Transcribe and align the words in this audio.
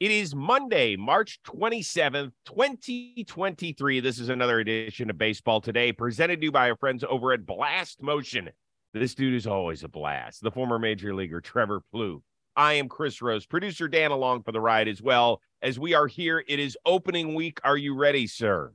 It 0.00 0.12
is 0.12 0.32
Monday, 0.32 0.94
March 0.94 1.40
27th, 1.44 2.30
2023. 2.46 3.98
This 3.98 4.20
is 4.20 4.28
another 4.28 4.60
edition 4.60 5.10
of 5.10 5.18
Baseball 5.18 5.60
Today, 5.60 5.90
presented 5.90 6.38
to 6.38 6.44
you 6.44 6.52
by 6.52 6.70
our 6.70 6.76
friends 6.76 7.02
over 7.02 7.32
at 7.32 7.44
Blast 7.44 8.00
Motion. 8.00 8.48
This 8.94 9.16
dude 9.16 9.34
is 9.34 9.48
always 9.48 9.82
a 9.82 9.88
blast. 9.88 10.40
The 10.40 10.52
former 10.52 10.78
major 10.78 11.12
leaguer, 11.16 11.40
Trevor 11.40 11.82
Plouffe. 11.92 12.22
I 12.54 12.74
am 12.74 12.88
Chris 12.88 13.20
Rose, 13.20 13.44
producer 13.44 13.88
Dan 13.88 14.12
along 14.12 14.44
for 14.44 14.52
the 14.52 14.60
ride 14.60 14.86
as 14.86 15.02
well. 15.02 15.42
As 15.62 15.80
we 15.80 15.94
are 15.94 16.06
here, 16.06 16.44
it 16.46 16.60
is 16.60 16.78
opening 16.86 17.34
week. 17.34 17.58
Are 17.64 17.76
you 17.76 17.96
ready, 17.96 18.28
sir? 18.28 18.72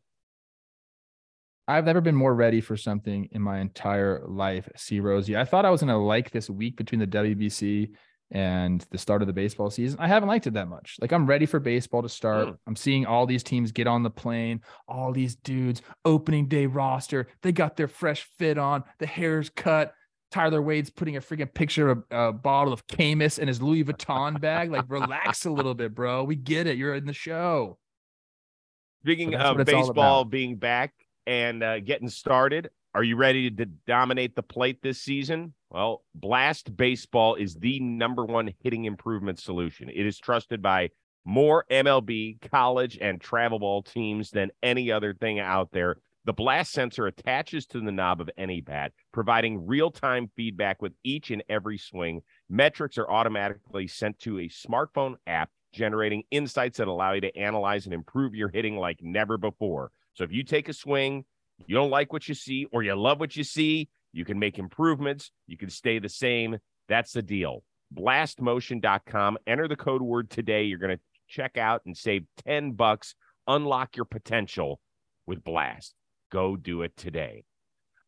I've 1.69 1.85
never 1.85 2.01
been 2.01 2.15
more 2.15 2.35
ready 2.35 2.59
for 2.59 2.75
something 2.75 3.29
in 3.31 3.41
my 3.41 3.61
entire 3.61 4.25
life. 4.27 4.67
See, 4.75 4.99
Rosie, 4.99 5.37
I 5.37 5.45
thought 5.45 5.63
I 5.63 5.69
was 5.69 5.79
going 5.79 5.87
to 5.87 5.95
like 5.95 6.31
this 6.31 6.49
week 6.49 6.75
between 6.75 6.99
the 6.99 7.07
WBC 7.07 7.91
and 8.33 8.83
the 8.89 8.97
start 8.97 9.21
of 9.21 9.27
the 9.27 9.33
baseball 9.33 9.69
season, 9.69 9.99
I 9.99 10.07
haven't 10.07 10.27
liked 10.27 10.47
it 10.47 10.53
that 10.55 10.67
much. 10.67 10.97
Like 10.99 11.13
I'm 11.13 11.25
ready 11.25 11.45
for 11.45 11.59
baseball 11.59 12.01
to 12.01 12.09
start. 12.09 12.47
Mm. 12.47 12.57
I'm 12.67 12.75
seeing 12.75 13.05
all 13.05 13.25
these 13.25 13.43
teams 13.43 13.71
get 13.71 13.87
on 13.87 14.03
the 14.03 14.09
plane, 14.09 14.61
all 14.87 15.13
these 15.13 15.35
dudes, 15.35 15.83
opening 16.03 16.47
day 16.47 16.65
roster. 16.65 17.27
They 17.43 17.51
got 17.51 17.77
their 17.77 17.87
fresh 17.87 18.27
fit 18.37 18.57
on, 18.57 18.83
the 18.97 19.05
hair's 19.05 19.49
cut. 19.49 19.93
Tyler 20.31 20.63
Wade's 20.63 20.89
putting 20.89 21.15
a 21.15 21.21
freaking 21.21 21.53
picture 21.53 21.89
of 21.89 22.03
a, 22.09 22.33
bottle 22.33 22.73
of 22.73 22.87
Camus 22.87 23.37
in 23.37 23.47
his 23.47 23.61
Louis 23.61 23.83
Vuitton 23.83 24.41
bag. 24.41 24.71
Like, 24.71 24.85
relax 24.87 25.45
a 25.45 25.51
little 25.51 25.75
bit, 25.75 25.93
bro. 25.93 26.23
We 26.23 26.35
get 26.35 26.65
it. 26.65 26.75
You're 26.75 26.95
in 26.95 27.05
the 27.05 27.13
show. 27.13 27.77
Speaking 29.03 29.35
of 29.35 29.63
baseball 29.63 30.25
being 30.25 30.55
back 30.55 30.91
and 31.27 31.61
uh, 31.61 31.81
getting 31.81 32.09
started, 32.09 32.71
are 32.95 33.03
you 33.03 33.15
ready 33.15 33.49
to 33.49 33.65
dominate 33.65 34.35
the 34.35 34.43
plate 34.43 34.81
this 34.83 35.01
season? 35.01 35.53
Well, 35.71 36.03
Blast 36.13 36.75
Baseball 36.77 37.35
is 37.35 37.55
the 37.55 37.79
number 37.79 38.23
one 38.23 38.53
hitting 38.61 38.85
improvement 38.85 39.39
solution. 39.39 39.89
It 39.89 40.05
is 40.05 40.19
trusted 40.19 40.61
by 40.61 40.89
more 41.25 41.65
MLB, 41.71 42.39
college, 42.51 42.99
and 43.01 43.19
travel 43.19 43.57
ball 43.57 43.81
teams 43.81 44.29
than 44.29 44.51
any 44.61 44.91
other 44.91 45.13
thing 45.15 45.39
out 45.39 45.71
there. 45.71 45.97
The 46.25 46.33
blast 46.33 46.71
sensor 46.71 47.07
attaches 47.07 47.65
to 47.67 47.81
the 47.81 47.91
knob 47.91 48.21
of 48.21 48.29
any 48.37 48.61
bat, 48.61 48.93
providing 49.11 49.65
real 49.65 49.89
time 49.89 50.29
feedback 50.35 50.81
with 50.81 50.93
each 51.03 51.31
and 51.31 51.43
every 51.49 51.77
swing. 51.77 52.21
Metrics 52.49 52.97
are 52.97 53.09
automatically 53.09 53.87
sent 53.87 54.19
to 54.19 54.39
a 54.39 54.47
smartphone 54.49 55.15
app, 55.25 55.49
generating 55.73 56.23
insights 56.31 56.77
that 56.77 56.87
allow 56.87 57.13
you 57.13 57.21
to 57.21 57.35
analyze 57.35 57.85
and 57.85 57.93
improve 57.93 58.35
your 58.35 58.49
hitting 58.49 58.77
like 58.77 58.99
never 59.01 59.37
before. 59.37 59.91
So 60.13 60.23
if 60.23 60.31
you 60.31 60.43
take 60.43 60.69
a 60.69 60.73
swing, 60.73 61.25
you 61.67 61.75
don't 61.75 61.89
like 61.89 62.11
what 62.11 62.27
you 62.27 62.33
see, 62.33 62.67
or 62.71 62.83
you 62.83 62.95
love 62.95 63.19
what 63.19 63.35
you 63.35 63.43
see, 63.43 63.89
you 64.13 64.25
can 64.25 64.39
make 64.39 64.59
improvements. 64.59 65.31
You 65.47 65.57
can 65.57 65.69
stay 65.69 65.99
the 65.99 66.09
same. 66.09 66.57
That's 66.87 67.11
the 67.11 67.21
deal. 67.21 67.63
Blastmotion.com. 67.93 69.37
Enter 69.47 69.67
the 69.67 69.75
code 69.75 70.01
word 70.01 70.29
today. 70.29 70.63
You're 70.63 70.79
going 70.79 70.95
to 70.95 71.03
check 71.27 71.57
out 71.57 71.81
and 71.85 71.97
save 71.97 72.25
10 72.45 72.73
bucks. 72.73 73.15
Unlock 73.47 73.95
your 73.95 74.05
potential 74.05 74.79
with 75.25 75.43
Blast. 75.43 75.95
Go 76.31 76.55
do 76.55 76.83
it 76.83 76.95
today. 76.95 77.43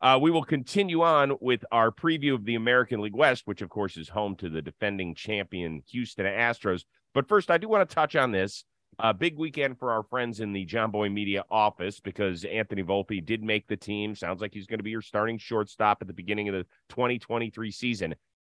Uh, 0.01 0.19
we 0.21 0.29
will 0.29 0.43
continue 0.43 1.01
on 1.01 1.33
with 1.41 1.65
our 1.71 1.91
preview 1.91 2.35
of 2.35 2.45
the 2.45 2.55
American 2.55 3.01
League 3.01 3.15
West, 3.15 3.43
which, 3.45 3.61
of 3.61 3.69
course, 3.69 3.97
is 3.97 4.09
home 4.09 4.35
to 4.35 4.49
the 4.49 4.61
defending 4.61 5.15
champion 5.15 5.81
Houston 5.87 6.25
Astros. 6.25 6.83
But 7.13 7.27
first, 7.27 7.49
I 7.49 7.57
do 7.57 7.67
want 7.67 7.87
to 7.87 7.95
touch 7.95 8.15
on 8.15 8.31
this. 8.31 8.65
A 8.99 9.13
big 9.13 9.37
weekend 9.37 9.77
for 9.77 9.91
our 9.91 10.03
friends 10.03 10.39
in 10.39 10.53
the 10.53 10.65
Jomboy 10.65 11.11
Media 11.11 11.43
office 11.51 11.99
because 11.99 12.45
Anthony 12.45 12.81
Volpe 12.81 13.25
did 13.25 13.43
make 13.43 13.67
the 13.67 13.75
team. 13.75 14.15
Sounds 14.15 14.41
like 14.41 14.53
he's 14.53 14.67
going 14.67 14.79
to 14.79 14.83
be 14.83 14.91
your 14.91 15.01
starting 15.01 15.37
shortstop 15.37 15.97
at 16.01 16.07
the 16.07 16.13
beginning 16.13 16.47
of 16.47 16.55
the 16.55 16.65
2023 16.89 17.71
season. 17.71 18.15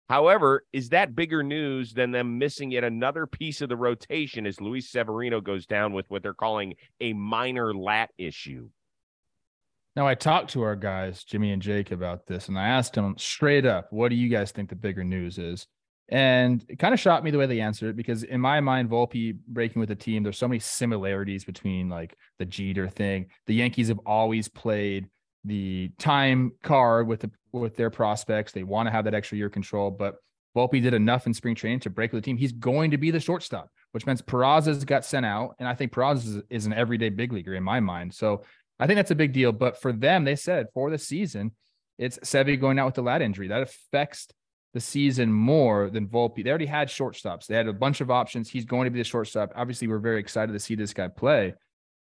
However, 0.09 0.65
is 0.73 0.89
that 0.89 1.15
bigger 1.15 1.43
news 1.43 1.93
than 1.93 2.11
them 2.11 2.39
missing 2.39 2.71
yet 2.71 2.83
another 2.83 3.27
piece 3.27 3.61
of 3.61 3.69
the 3.69 3.77
rotation 3.77 4.47
as 4.47 4.61
Luis 4.61 4.89
Severino 4.89 5.41
goes 5.41 5.67
down 5.67 5.93
with 5.93 6.09
what 6.09 6.23
they're 6.23 6.33
calling 6.33 6.75
a 6.99 7.13
minor 7.13 7.73
lat 7.73 8.09
issue? 8.17 8.69
Now, 9.95 10.07
I 10.07 10.15
talked 10.15 10.51
to 10.51 10.61
our 10.61 10.75
guys, 10.75 11.23
Jimmy 11.23 11.51
and 11.51 11.61
Jake, 11.61 11.91
about 11.91 12.25
this, 12.25 12.47
and 12.47 12.57
I 12.57 12.69
asked 12.69 12.93
them 12.93 13.15
straight 13.17 13.65
up, 13.65 13.91
what 13.91 14.09
do 14.09 14.15
you 14.15 14.29
guys 14.29 14.51
think 14.51 14.69
the 14.69 14.75
bigger 14.75 15.03
news 15.03 15.37
is? 15.37 15.67
And 16.11 16.65
it 16.67 16.79
kind 16.79 16.93
of 16.93 16.99
shocked 16.99 17.23
me 17.23 17.29
the 17.29 17.37
way 17.37 17.45
they 17.45 17.61
answered 17.61 17.89
it 17.89 17.95
because 17.95 18.23
in 18.23 18.41
my 18.41 18.59
mind, 18.61 18.89
Volpe 18.89 19.37
breaking 19.47 19.79
with 19.79 19.89
the 19.89 19.95
team, 19.95 20.23
there's 20.23 20.39
so 20.39 20.47
many 20.47 20.59
similarities 20.59 21.45
between 21.45 21.87
like 21.87 22.15
the 22.39 22.45
Jeter 22.45 22.89
thing. 22.89 23.27
The 23.45 23.53
Yankees 23.53 23.89
have 23.89 23.99
always 24.05 24.47
played 24.47 25.07
the 25.45 25.91
time 25.99 26.51
card 26.63 27.07
with 27.07 27.21
the 27.21 27.31
with 27.51 27.75
their 27.75 27.91
prospects. 27.91 28.51
They 28.51 28.63
want 28.63 28.87
to 28.87 28.91
have 28.91 29.05
that 29.05 29.13
extra 29.13 29.37
year 29.37 29.49
control, 29.49 29.91
but 29.91 30.15
Volpe 30.55 30.81
did 30.81 30.93
enough 30.93 31.27
in 31.27 31.33
spring 31.33 31.55
training 31.55 31.81
to 31.81 31.89
break 31.89 32.11
with 32.11 32.23
the 32.23 32.25
team. 32.25 32.37
He's 32.37 32.51
going 32.51 32.91
to 32.91 32.97
be 32.97 33.11
the 33.11 33.19
shortstop, 33.19 33.69
which 33.91 34.05
means 34.05 34.21
Peraza's 34.21 34.83
got 34.85 35.05
sent 35.05 35.25
out, 35.25 35.55
and 35.59 35.67
I 35.67 35.75
think 35.75 35.91
Peraza 35.91 36.41
is, 36.49 36.65
an 36.65 36.73
everyday 36.73 37.09
big 37.09 37.31
leaguer 37.31 37.53
in 37.53 37.63
my 37.63 37.79
mind. 37.79 38.13
So 38.13 38.43
I 38.79 38.87
think 38.87 38.97
that's 38.97 39.11
a 39.11 39.15
big 39.15 39.33
deal. 39.33 39.51
But 39.51 39.79
for 39.79 39.91
them, 39.91 40.23
they 40.23 40.35
said 40.35 40.67
for 40.73 40.89
the 40.89 40.97
season, 40.97 41.51
it's 41.97 42.17
Sevy 42.19 42.59
going 42.59 42.79
out 42.79 42.87
with 42.87 42.95
the 42.95 43.03
lat 43.03 43.21
injury 43.21 43.49
that 43.49 43.61
affects 43.61 44.27
the 44.73 44.79
season 44.79 45.31
more 45.31 45.89
than 45.89 46.07
Volpe. 46.07 46.43
They 46.43 46.49
already 46.49 46.65
had 46.65 46.89
shortstops. 46.89 47.47
They 47.47 47.55
had 47.55 47.67
a 47.67 47.73
bunch 47.73 48.01
of 48.01 48.11
options. 48.11 48.49
He's 48.49 48.65
going 48.65 48.85
to 48.85 48.91
be 48.91 48.99
the 48.99 49.03
shortstop. 49.03 49.51
Obviously, 49.55 49.87
we're 49.87 49.99
very 49.99 50.19
excited 50.19 50.53
to 50.53 50.59
see 50.59 50.75
this 50.75 50.93
guy 50.93 51.07
play. 51.07 51.55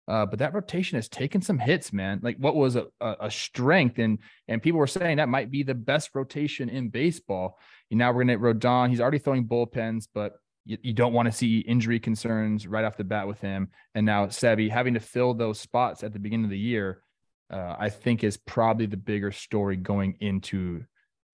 Uh, 0.06 0.24
but 0.24 0.38
that 0.38 0.54
rotation 0.54 0.96
has 0.96 1.08
taken 1.08 1.42
some 1.42 1.58
hits, 1.58 1.92
man. 1.92 2.18
Like 2.22 2.36
what 2.38 2.56
was 2.56 2.76
a, 2.76 2.86
a, 2.98 3.30
strength, 3.30 3.98
and 3.98 4.18
and 4.48 4.62
people 4.62 4.78
were 4.78 4.86
saying 4.86 5.18
that 5.18 5.28
might 5.28 5.50
be 5.50 5.62
the 5.62 5.74
best 5.74 6.10
rotation 6.14 6.70
in 6.70 6.88
baseball. 6.88 7.58
And 7.90 7.98
now 7.98 8.12
we're 8.12 8.24
gonna 8.24 8.38
Rodon. 8.38 8.88
He's 8.88 9.02
already 9.02 9.18
throwing 9.18 9.46
bullpens, 9.46 10.08
but 10.14 10.36
you, 10.64 10.78
you 10.80 10.92
don't 10.94 11.12
want 11.12 11.26
to 11.26 11.32
see 11.32 11.58
injury 11.58 12.00
concerns 12.00 12.66
right 12.66 12.86
off 12.86 12.96
the 12.96 13.04
bat 13.04 13.28
with 13.28 13.40
him. 13.40 13.68
And 13.94 14.06
now 14.06 14.26
Sevy 14.26 14.70
having 14.70 14.94
to 14.94 15.00
fill 15.00 15.34
those 15.34 15.60
spots 15.60 16.02
at 16.02 16.14
the 16.14 16.18
beginning 16.18 16.44
of 16.44 16.50
the 16.50 16.58
year, 16.58 17.02
uh, 17.50 17.76
I 17.78 17.90
think 17.90 18.24
is 18.24 18.38
probably 18.38 18.86
the 18.86 18.96
bigger 18.96 19.30
story 19.30 19.76
going 19.76 20.16
into 20.20 20.84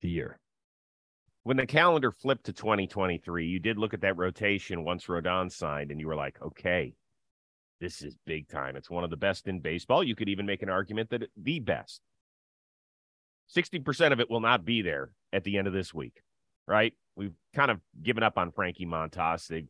the 0.03 0.09
year 0.09 0.41
when 1.45 1.59
the 1.59 1.67
calendar 1.67 2.11
flipped 2.11 2.47
to 2.47 2.53
2023, 2.53 3.47
you 3.47 3.61
did 3.61 3.79
look 3.79 3.95
at 3.95 4.01
that 4.01 4.17
rotation 4.17 4.83
once 4.83 5.07
Rodon 5.07 5.53
signed, 5.53 5.91
and 5.91 6.01
you 6.01 6.09
were 6.09 6.17
like, 6.17 6.41
okay, 6.43 6.95
this 7.81 8.03
is 8.03 8.17
big 8.25 8.49
time. 8.49 8.77
It's 8.77 8.91
one 8.91 9.05
of 9.05 9.11
the 9.11 9.17
best 9.17 9.47
in 9.47 9.61
baseball. 9.61 10.03
You 10.03 10.17
could 10.17 10.31
even 10.31 10.47
make 10.47 10.63
an 10.63 10.71
argument 10.71 11.11
that 11.11 11.25
the 11.37 11.61
best. 11.61 12.01
60% 13.55 14.13
of 14.13 14.21
it 14.21 14.31
will 14.31 14.41
not 14.41 14.65
be 14.65 14.81
there 14.81 15.11
at 15.35 15.45
the 15.45 15.59
end 15.59 15.67
of 15.67 15.75
this 15.75 15.93
week, 15.93 16.23
right? 16.67 16.95
We've 17.15 17.35
kind 17.55 17.71
of 17.71 17.79
given 18.03 18.23
up 18.23 18.39
on 18.39 18.51
Frankie 18.51 18.87
Montas. 18.87 19.47
They, 19.47 19.67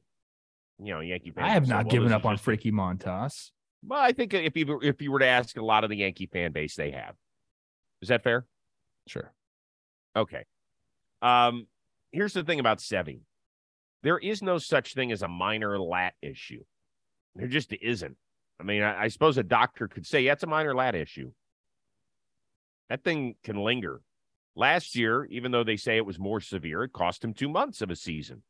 you 0.78 0.94
know, 0.94 1.00
Yankee 1.00 1.32
fans. 1.32 1.46
I 1.46 1.50
have 1.50 1.66
not 1.66 1.86
well, 1.86 1.90
given 1.90 2.12
up 2.12 2.24
on 2.24 2.36
Frankie 2.38 2.70
Montas. 2.70 3.50
Well, 3.84 4.00
I 4.00 4.12
think 4.12 4.32
if 4.32 4.56
you 4.56 4.80
if 4.80 5.02
you 5.02 5.10
were 5.10 5.18
to 5.18 5.26
ask 5.26 5.56
a 5.56 5.64
lot 5.64 5.82
of 5.82 5.90
the 5.90 5.96
Yankee 5.96 6.26
fan 6.26 6.52
base, 6.52 6.76
they 6.76 6.92
have. 6.92 7.16
Is 8.00 8.08
that 8.08 8.22
fair? 8.22 8.46
Sure. 9.08 9.32
Okay. 10.16 10.44
Um, 11.24 11.66
here's 12.12 12.34
the 12.34 12.44
thing 12.44 12.60
about 12.60 12.78
Sevy. 12.78 13.20
There 14.02 14.18
is 14.18 14.42
no 14.42 14.58
such 14.58 14.92
thing 14.92 15.10
as 15.10 15.22
a 15.22 15.28
minor 15.28 15.78
lat 15.78 16.12
issue. 16.20 16.62
There 17.34 17.48
just 17.48 17.72
isn't. 17.72 18.16
I 18.60 18.62
mean, 18.62 18.82
I, 18.82 19.04
I 19.04 19.08
suppose 19.08 19.38
a 19.38 19.42
doctor 19.42 19.88
could 19.88 20.06
say, 20.06 20.20
yeah, 20.20 20.32
it's 20.32 20.42
a 20.42 20.46
minor 20.46 20.74
lat 20.74 20.94
issue. 20.94 21.32
That 22.90 23.02
thing 23.02 23.36
can 23.42 23.56
linger. 23.56 24.02
Last 24.54 24.94
year, 24.94 25.24
even 25.30 25.50
though 25.50 25.64
they 25.64 25.78
say 25.78 25.96
it 25.96 26.06
was 26.06 26.18
more 26.18 26.40
severe, 26.40 26.84
it 26.84 26.92
cost 26.92 27.24
him 27.24 27.32
two 27.32 27.48
months 27.48 27.80
of 27.80 27.90
a 27.90 27.96
season. 27.96 28.42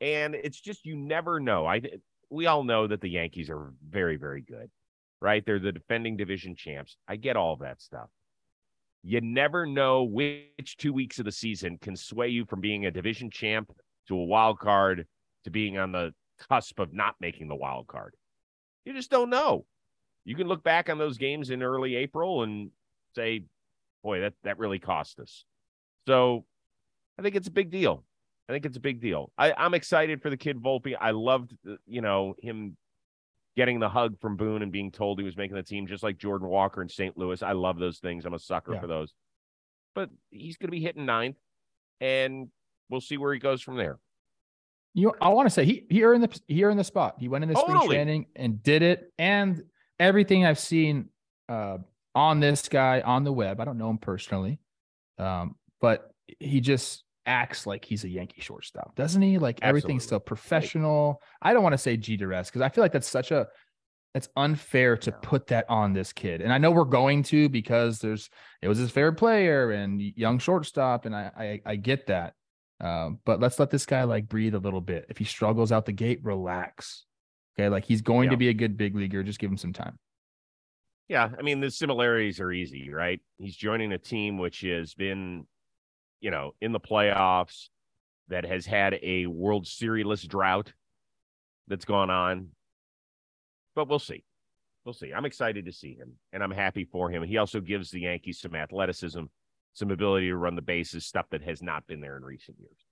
And 0.00 0.34
it's 0.34 0.58
just 0.58 0.86
you 0.86 0.96
never 0.96 1.38
know. 1.38 1.66
I 1.66 1.82
we 2.30 2.46
all 2.46 2.64
know 2.64 2.86
that 2.86 3.02
the 3.02 3.10
Yankees 3.10 3.50
are 3.50 3.72
very, 3.86 4.16
very 4.16 4.40
good, 4.40 4.70
right? 5.20 5.44
They're 5.44 5.58
the 5.58 5.72
defending 5.72 6.16
division 6.16 6.56
champs. 6.56 6.96
I 7.06 7.16
get 7.16 7.36
all 7.36 7.56
that 7.56 7.82
stuff 7.82 8.08
you 9.02 9.20
never 9.20 9.66
know 9.66 10.02
which 10.04 10.76
two 10.78 10.92
weeks 10.92 11.18
of 11.18 11.24
the 11.24 11.32
season 11.32 11.78
can 11.80 11.96
sway 11.96 12.28
you 12.28 12.44
from 12.44 12.60
being 12.60 12.86
a 12.86 12.90
division 12.90 13.30
champ 13.30 13.72
to 14.08 14.14
a 14.14 14.24
wild 14.24 14.58
card 14.58 15.06
to 15.44 15.50
being 15.50 15.78
on 15.78 15.92
the 15.92 16.12
cusp 16.48 16.78
of 16.78 16.92
not 16.92 17.14
making 17.20 17.48
the 17.48 17.54
wild 17.54 17.86
card. 17.86 18.14
You 18.84 18.92
just 18.92 19.10
don't 19.10 19.30
know. 19.30 19.64
You 20.24 20.36
can 20.36 20.48
look 20.48 20.62
back 20.62 20.90
on 20.90 20.98
those 20.98 21.18
games 21.18 21.50
in 21.50 21.62
early 21.62 21.96
April 21.96 22.42
and 22.42 22.70
say, 23.14 23.44
boy, 24.02 24.20
that, 24.20 24.34
that 24.44 24.58
really 24.58 24.78
cost 24.78 25.18
us. 25.18 25.44
So 26.06 26.44
I 27.18 27.22
think 27.22 27.36
it's 27.36 27.48
a 27.48 27.52
big 27.52 27.70
deal. 27.70 28.04
I 28.48 28.52
think 28.52 28.66
it's 28.66 28.76
a 28.76 28.80
big 28.80 29.00
deal. 29.00 29.30
I, 29.38 29.52
I'm 29.56 29.74
excited 29.74 30.22
for 30.22 30.28
the 30.28 30.36
kid 30.36 30.58
Volpe. 30.58 30.96
I 31.00 31.12
loved, 31.12 31.54
uh, 31.68 31.76
you 31.86 32.00
know, 32.00 32.34
him 32.42 32.76
getting 33.56 33.80
the 33.80 33.88
hug 33.88 34.18
from 34.20 34.36
Boone 34.36 34.62
and 34.62 34.72
being 34.72 34.90
told 34.90 35.18
he 35.18 35.24
was 35.24 35.36
making 35.36 35.56
the 35.56 35.62
team, 35.62 35.86
just 35.86 36.02
like 36.02 36.18
Jordan 36.18 36.48
Walker 36.48 36.82
in 36.82 36.88
St. 36.88 37.16
Louis. 37.16 37.42
I 37.42 37.52
love 37.52 37.78
those 37.78 37.98
things. 37.98 38.24
I'm 38.24 38.34
a 38.34 38.38
sucker 38.38 38.74
yeah. 38.74 38.80
for 38.80 38.86
those. 38.86 39.14
But 39.94 40.10
he's 40.30 40.56
going 40.56 40.68
to 40.68 40.72
be 40.72 40.80
hitting 40.80 41.04
ninth, 41.04 41.36
and 42.00 42.48
we'll 42.88 43.00
see 43.00 43.16
where 43.16 43.32
he 43.32 43.40
goes 43.40 43.60
from 43.60 43.76
there. 43.76 43.98
You, 44.94 45.12
I 45.20 45.28
want 45.28 45.46
to 45.46 45.50
say 45.50 45.64
he 45.64 45.86
he 45.88 46.02
earned 46.02 46.24
the 46.24 46.40
he 46.48 46.64
earned 46.64 46.78
the 46.78 46.84
spot. 46.84 47.16
He 47.18 47.28
went 47.28 47.44
in 47.44 47.48
the 47.48 47.54
totally. 47.54 47.78
spring 47.78 47.90
training 47.90 48.26
and 48.34 48.62
did 48.62 48.82
it, 48.82 49.12
and 49.18 49.62
everything 49.98 50.44
I've 50.44 50.58
seen 50.58 51.10
uh, 51.48 51.78
on 52.14 52.40
this 52.40 52.68
guy 52.68 53.00
on 53.00 53.22
the 53.24 53.32
web. 53.32 53.60
I 53.60 53.64
don't 53.64 53.78
know 53.78 53.90
him 53.90 53.98
personally, 53.98 54.58
um, 55.18 55.54
but 55.80 56.12
he 56.38 56.60
just 56.60 57.04
acts 57.26 57.66
like 57.66 57.84
he's 57.84 58.04
a 58.04 58.08
Yankee 58.08 58.40
shortstop, 58.40 58.94
doesn't 58.96 59.22
he? 59.22 59.38
Like 59.38 59.56
Absolutely. 59.56 59.68
everything's 59.68 60.08
so 60.08 60.18
professional. 60.18 61.22
I 61.42 61.52
don't 61.52 61.62
want 61.62 61.74
to 61.74 61.78
say 61.78 61.96
Jeter 61.96 62.28
because 62.28 62.60
I 62.60 62.68
feel 62.68 62.82
like 62.82 62.92
that's 62.92 63.08
such 63.08 63.30
a 63.30 63.48
it's 64.14 64.28
unfair 64.36 64.96
to 64.96 65.12
put 65.12 65.46
that 65.48 65.66
on 65.68 65.92
this 65.92 66.12
kid. 66.12 66.40
And 66.40 66.52
I 66.52 66.58
know 66.58 66.72
we're 66.72 66.84
going 66.84 67.22
to 67.24 67.48
because 67.48 68.00
there's 68.00 68.28
it 68.60 68.68
was 68.68 68.78
his 68.78 68.90
favorite 68.90 69.14
player 69.14 69.70
and 69.70 70.00
young 70.00 70.38
shortstop, 70.38 71.06
and 71.06 71.14
I 71.14 71.30
I, 71.36 71.72
I 71.72 71.76
get 71.76 72.06
that. 72.08 72.34
Um, 72.80 73.18
but 73.24 73.40
let's 73.40 73.58
let 73.58 73.70
this 73.70 73.86
guy 73.86 74.04
like 74.04 74.28
breathe 74.28 74.54
a 74.54 74.58
little 74.58 74.80
bit. 74.80 75.06
If 75.08 75.18
he 75.18 75.24
struggles 75.24 75.70
out 75.70 75.86
the 75.86 75.92
gate, 75.92 76.20
relax. 76.22 77.04
Okay, 77.58 77.68
like 77.68 77.84
he's 77.84 78.02
going 78.02 78.24
yeah. 78.24 78.30
to 78.30 78.36
be 78.36 78.48
a 78.48 78.54
good 78.54 78.76
big 78.76 78.96
leaguer. 78.96 79.22
Just 79.22 79.38
give 79.38 79.50
him 79.50 79.58
some 79.58 79.72
time. 79.72 79.98
Yeah, 81.08 81.28
I 81.38 81.42
mean 81.42 81.60
the 81.60 81.70
similarities 81.70 82.40
are 82.40 82.52
easy, 82.52 82.90
right? 82.90 83.20
He's 83.38 83.56
joining 83.56 83.92
a 83.92 83.98
team 83.98 84.38
which 84.38 84.60
has 84.60 84.94
been, 84.94 85.46
you 86.20 86.30
know, 86.30 86.52
in 86.60 86.72
the 86.72 86.80
playoffs, 86.80 87.68
that 88.28 88.44
has 88.44 88.64
had 88.64 88.98
a 89.02 89.26
World 89.26 89.66
Series 89.66 90.22
drought 90.22 90.72
that's 91.66 91.84
gone 91.84 92.10
on 92.10 92.50
but 93.74 93.88
we'll 93.88 93.98
see. 93.98 94.24
We'll 94.84 94.94
see. 94.94 95.12
I'm 95.12 95.24
excited 95.24 95.66
to 95.66 95.72
see 95.72 95.94
him, 95.94 96.12
and 96.32 96.42
I'm 96.42 96.50
happy 96.50 96.84
for 96.84 97.10
him. 97.10 97.22
He 97.22 97.36
also 97.36 97.60
gives 97.60 97.90
the 97.90 98.00
Yankees 98.00 98.40
some 98.40 98.54
athleticism, 98.54 99.22
some 99.74 99.90
ability 99.90 100.28
to 100.28 100.36
run 100.36 100.54
the 100.54 100.62
bases, 100.62 101.06
stuff 101.06 101.26
that 101.30 101.42
has 101.42 101.62
not 101.62 101.86
been 101.86 102.00
there 102.00 102.16
in 102.16 102.24
recent 102.24 102.58
years. 102.58 102.86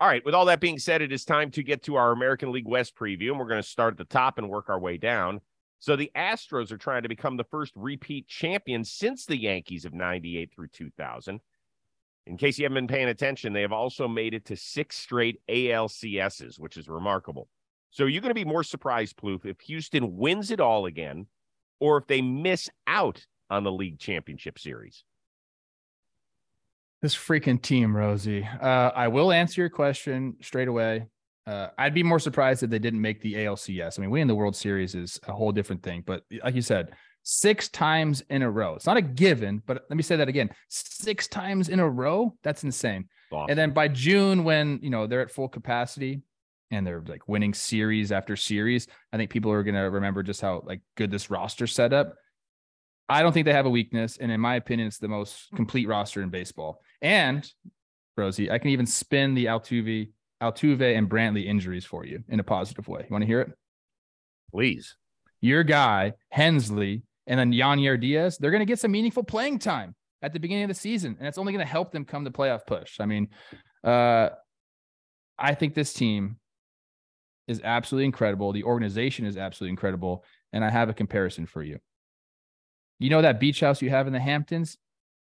All 0.00 0.08
right. 0.08 0.24
With 0.24 0.34
all 0.34 0.44
that 0.46 0.60
being 0.60 0.78
said, 0.78 1.02
it 1.02 1.12
is 1.12 1.24
time 1.24 1.50
to 1.52 1.62
get 1.62 1.82
to 1.84 1.96
our 1.96 2.12
American 2.12 2.52
League 2.52 2.68
West 2.68 2.96
preview, 2.96 3.30
and 3.30 3.38
we're 3.38 3.48
going 3.48 3.62
to 3.62 3.68
start 3.68 3.94
at 3.94 3.98
the 3.98 4.04
top 4.04 4.38
and 4.38 4.48
work 4.48 4.68
our 4.68 4.78
way 4.78 4.96
down. 4.96 5.40
So 5.80 5.96
the 5.96 6.10
Astros 6.16 6.70
are 6.70 6.78
trying 6.78 7.02
to 7.02 7.08
become 7.08 7.36
the 7.36 7.44
first 7.44 7.72
repeat 7.74 8.28
champion 8.28 8.84
since 8.84 9.26
the 9.26 9.40
Yankees 9.40 9.84
of 9.84 9.92
98 9.92 10.52
through 10.54 10.68
2000. 10.68 11.40
In 12.28 12.36
case 12.36 12.58
you 12.58 12.64
haven't 12.66 12.74
been 12.74 12.94
paying 12.94 13.08
attention, 13.08 13.54
they 13.54 13.62
have 13.62 13.72
also 13.72 14.06
made 14.06 14.34
it 14.34 14.44
to 14.46 14.56
six 14.56 14.98
straight 14.98 15.40
ALCSs, 15.48 16.58
which 16.58 16.76
is 16.76 16.86
remarkable. 16.86 17.48
So 17.90 18.04
you're 18.04 18.20
going 18.20 18.30
to 18.30 18.34
be 18.34 18.44
more 18.44 18.62
surprised, 18.62 19.16
Plouffe, 19.16 19.46
if 19.46 19.60
Houston 19.62 20.16
wins 20.18 20.50
it 20.50 20.60
all 20.60 20.84
again 20.84 21.26
or 21.80 21.96
if 21.96 22.06
they 22.06 22.20
miss 22.20 22.68
out 22.86 23.24
on 23.48 23.64
the 23.64 23.72
league 23.72 23.98
championship 23.98 24.58
series. 24.58 25.04
This 27.00 27.14
freaking 27.14 27.62
team, 27.62 27.96
Rosie. 27.96 28.46
Uh, 28.60 28.90
I 28.94 29.08
will 29.08 29.32
answer 29.32 29.62
your 29.62 29.70
question 29.70 30.36
straight 30.42 30.68
away. 30.68 31.06
Uh, 31.46 31.68
I'd 31.78 31.94
be 31.94 32.02
more 32.02 32.18
surprised 32.18 32.62
if 32.62 32.68
they 32.68 32.78
didn't 32.78 33.00
make 33.00 33.22
the 33.22 33.34
ALCS. 33.34 33.98
I 33.98 34.02
mean, 34.02 34.10
winning 34.10 34.26
the 34.26 34.34
World 34.34 34.54
Series 34.54 34.94
is 34.94 35.18
a 35.26 35.32
whole 35.32 35.52
different 35.52 35.82
thing. 35.82 36.02
But 36.04 36.24
like 36.44 36.54
you 36.54 36.60
said, 36.60 36.90
six 37.30 37.68
times 37.68 38.22
in 38.30 38.40
a 38.40 38.50
row. 38.50 38.74
It's 38.74 38.86
not 38.86 38.96
a 38.96 39.02
given, 39.02 39.62
but 39.66 39.84
let 39.90 39.96
me 39.98 40.02
say 40.02 40.16
that 40.16 40.28
again. 40.28 40.48
Six 40.68 41.28
times 41.28 41.68
in 41.68 41.78
a 41.78 41.88
row. 41.88 42.34
That's 42.42 42.64
insane. 42.64 43.06
Awesome. 43.30 43.50
And 43.50 43.58
then 43.58 43.72
by 43.72 43.88
June, 43.88 44.44
when 44.44 44.80
you 44.82 44.88
know 44.88 45.06
they're 45.06 45.20
at 45.20 45.30
full 45.30 45.48
capacity, 45.48 46.22
and 46.70 46.86
they're 46.86 47.04
like 47.06 47.28
winning 47.28 47.52
series 47.52 48.12
after 48.12 48.34
series, 48.34 48.86
I 49.12 49.18
think 49.18 49.30
people 49.30 49.52
are 49.52 49.62
going 49.62 49.74
to 49.74 49.82
remember 49.82 50.22
just 50.22 50.40
how 50.40 50.62
like 50.64 50.80
good 50.96 51.10
this 51.10 51.28
roster 51.28 51.66
setup. 51.66 52.14
I 53.10 53.22
don't 53.22 53.32
think 53.32 53.44
they 53.44 53.52
have 53.52 53.66
a 53.66 53.70
weakness, 53.70 54.16
and 54.16 54.32
in 54.32 54.40
my 54.40 54.56
opinion, 54.56 54.88
it's 54.88 54.98
the 54.98 55.08
most 55.08 55.48
complete 55.54 55.86
roster 55.86 56.22
in 56.22 56.30
baseball. 56.30 56.80
And 57.02 57.46
Rosie, 58.16 58.50
I 58.50 58.58
can 58.58 58.70
even 58.70 58.86
spin 58.86 59.34
the 59.34 59.46
Altuve, 59.46 60.10
Altuve 60.42 60.96
and 60.96 61.10
Brantley 61.10 61.44
injuries 61.44 61.84
for 61.84 62.06
you 62.06 62.24
in 62.28 62.40
a 62.40 62.44
positive 62.44 62.88
way. 62.88 63.00
You 63.00 63.12
want 63.12 63.22
to 63.22 63.26
hear 63.26 63.42
it? 63.42 63.52
Please. 64.50 64.96
Your 65.40 65.62
guy 65.62 66.14
Hensley 66.30 67.02
and 67.28 67.38
then 67.38 67.52
Yainer 67.52 68.00
Diaz, 68.00 68.38
they're 68.38 68.50
going 68.50 68.60
to 68.60 68.66
get 68.66 68.80
some 68.80 68.90
meaningful 68.90 69.22
playing 69.22 69.60
time 69.60 69.94
at 70.22 70.32
the 70.32 70.40
beginning 70.40 70.64
of 70.64 70.68
the 70.68 70.74
season, 70.74 71.16
and 71.18 71.28
it's 71.28 71.38
only 71.38 71.52
going 71.52 71.64
to 71.64 71.70
help 71.70 71.92
them 71.92 72.04
come 72.04 72.24
to 72.24 72.30
playoff 72.32 72.66
push. 72.66 72.98
I 72.98 73.06
mean, 73.06 73.28
uh, 73.84 74.30
I 75.38 75.54
think 75.54 75.74
this 75.74 75.92
team 75.92 76.38
is 77.46 77.60
absolutely 77.64 78.04
incredible. 78.04 78.52
The 78.52 78.64
organization 78.64 79.24
is 79.24 79.36
absolutely 79.36 79.70
incredible. 79.70 80.24
And 80.52 80.64
I 80.64 80.70
have 80.70 80.88
a 80.88 80.94
comparison 80.94 81.46
for 81.46 81.62
you. 81.62 81.78
You 82.98 83.10
know 83.10 83.22
that 83.22 83.40
beach 83.40 83.60
house 83.60 83.80
you 83.80 83.90
have 83.90 84.06
in 84.06 84.12
the 84.12 84.20
Hamptons? 84.20 84.76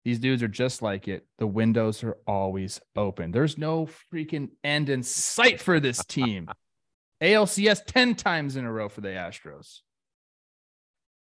These 0.04 0.18
dudes 0.18 0.42
are 0.42 0.48
just 0.48 0.80
like 0.80 1.08
it. 1.08 1.26
The 1.38 1.46
windows 1.46 2.02
are 2.02 2.16
always 2.26 2.80
open. 2.96 3.32
There's 3.32 3.58
no 3.58 3.88
freaking 4.12 4.48
end 4.64 4.88
in 4.88 5.02
sight 5.02 5.60
for 5.60 5.78
this 5.78 6.04
team. 6.04 6.48
ALCS 7.22 7.84
10 7.84 8.14
times 8.14 8.56
in 8.56 8.64
a 8.64 8.72
row 8.72 8.88
for 8.88 9.02
the 9.02 9.08
Astros. 9.08 9.80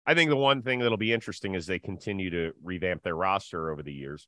I 0.07 0.13
think 0.13 0.29
the 0.29 0.35
one 0.35 0.61
thing 0.61 0.79
that'll 0.79 0.97
be 0.97 1.13
interesting 1.13 1.55
as 1.55 1.65
they 1.65 1.79
continue 1.79 2.29
to 2.29 2.53
revamp 2.63 3.01
their 3.03 3.15
roster 3.15 3.71
over 3.71 3.81
the 3.81 3.93
years 3.93 4.27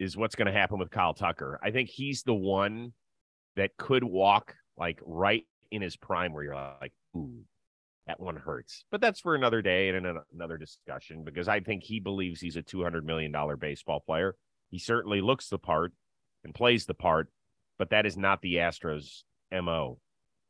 is 0.00 0.16
what's 0.16 0.34
going 0.34 0.46
to 0.46 0.52
happen 0.52 0.78
with 0.78 0.90
Kyle 0.90 1.14
Tucker. 1.14 1.60
I 1.62 1.70
think 1.70 1.88
he's 1.88 2.22
the 2.22 2.34
one 2.34 2.92
that 3.56 3.76
could 3.76 4.02
walk 4.02 4.54
like 4.76 4.98
right 5.04 5.46
in 5.70 5.82
his 5.82 5.96
prime 5.96 6.32
where 6.32 6.42
you're 6.42 6.54
like, 6.54 6.92
ooh, 7.16 7.44
that 8.06 8.18
one 8.18 8.36
hurts. 8.36 8.84
But 8.90 9.00
that's 9.00 9.20
for 9.20 9.34
another 9.34 9.62
day 9.62 9.90
and 9.90 10.06
another 10.34 10.58
discussion 10.58 11.22
because 11.22 11.46
I 11.46 11.60
think 11.60 11.84
he 11.84 12.00
believes 12.00 12.40
he's 12.40 12.56
a 12.56 12.62
$200 12.62 13.04
million 13.04 13.32
baseball 13.60 14.00
player. 14.00 14.34
He 14.70 14.78
certainly 14.78 15.20
looks 15.20 15.48
the 15.48 15.58
part 15.58 15.92
and 16.42 16.54
plays 16.54 16.86
the 16.86 16.94
part, 16.94 17.28
but 17.78 17.90
that 17.90 18.06
is 18.06 18.16
not 18.16 18.40
the 18.40 18.56
Astros' 18.56 19.22
MO 19.52 19.98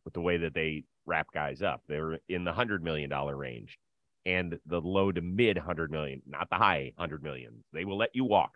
with 0.04 0.14
the 0.14 0.20
way 0.20 0.38
that 0.38 0.54
they 0.54 0.84
wrap 1.06 1.28
guys 1.32 1.62
up. 1.62 1.82
They're 1.88 2.18
in 2.28 2.44
the 2.44 2.52
$100 2.52 2.82
million 2.82 3.10
range 3.10 3.78
and 4.26 4.58
the 4.66 4.80
low 4.80 5.10
to 5.12 5.20
mid 5.20 5.56
100 5.56 5.90
million, 5.90 6.22
not 6.26 6.48
the 6.50 6.56
high 6.56 6.92
100 6.96 7.22
million. 7.22 7.64
They 7.72 7.84
will 7.84 7.98
let 7.98 8.14
you 8.14 8.24
walk. 8.24 8.52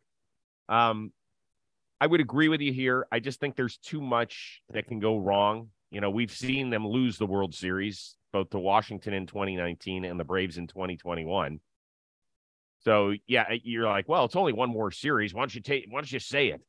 Um, 0.68 1.12
I 2.00 2.06
would 2.06 2.20
agree 2.20 2.48
with 2.48 2.60
you 2.60 2.72
here. 2.72 3.06
I 3.10 3.20
just 3.20 3.40
think 3.40 3.56
there's 3.56 3.78
too 3.78 4.00
much 4.00 4.62
that 4.72 4.88
can 4.88 5.00
go 5.00 5.18
wrong. 5.18 5.68
You 5.90 6.00
know, 6.00 6.10
we've 6.10 6.32
seen 6.32 6.70
them 6.70 6.86
lose 6.86 7.18
the 7.18 7.26
World 7.26 7.54
Series, 7.54 8.16
both 8.32 8.50
to 8.50 8.58
Washington 8.58 9.14
in 9.14 9.26
2019 9.26 10.04
and 10.04 10.18
the 10.18 10.24
Braves 10.24 10.58
in 10.58 10.66
2021. 10.66 11.60
So 12.80 13.14
yeah, 13.26 13.46
you're 13.62 13.86
like, 13.86 14.08
well, 14.08 14.24
it's 14.24 14.36
only 14.36 14.52
one 14.52 14.68
more 14.68 14.90
series. 14.90 15.32
Why 15.32 15.42
don't 15.42 15.54
you 15.54 15.62
take? 15.62 15.86
Why 15.88 16.00
don't 16.00 16.12
you 16.12 16.18
say 16.18 16.48
it? 16.48 16.60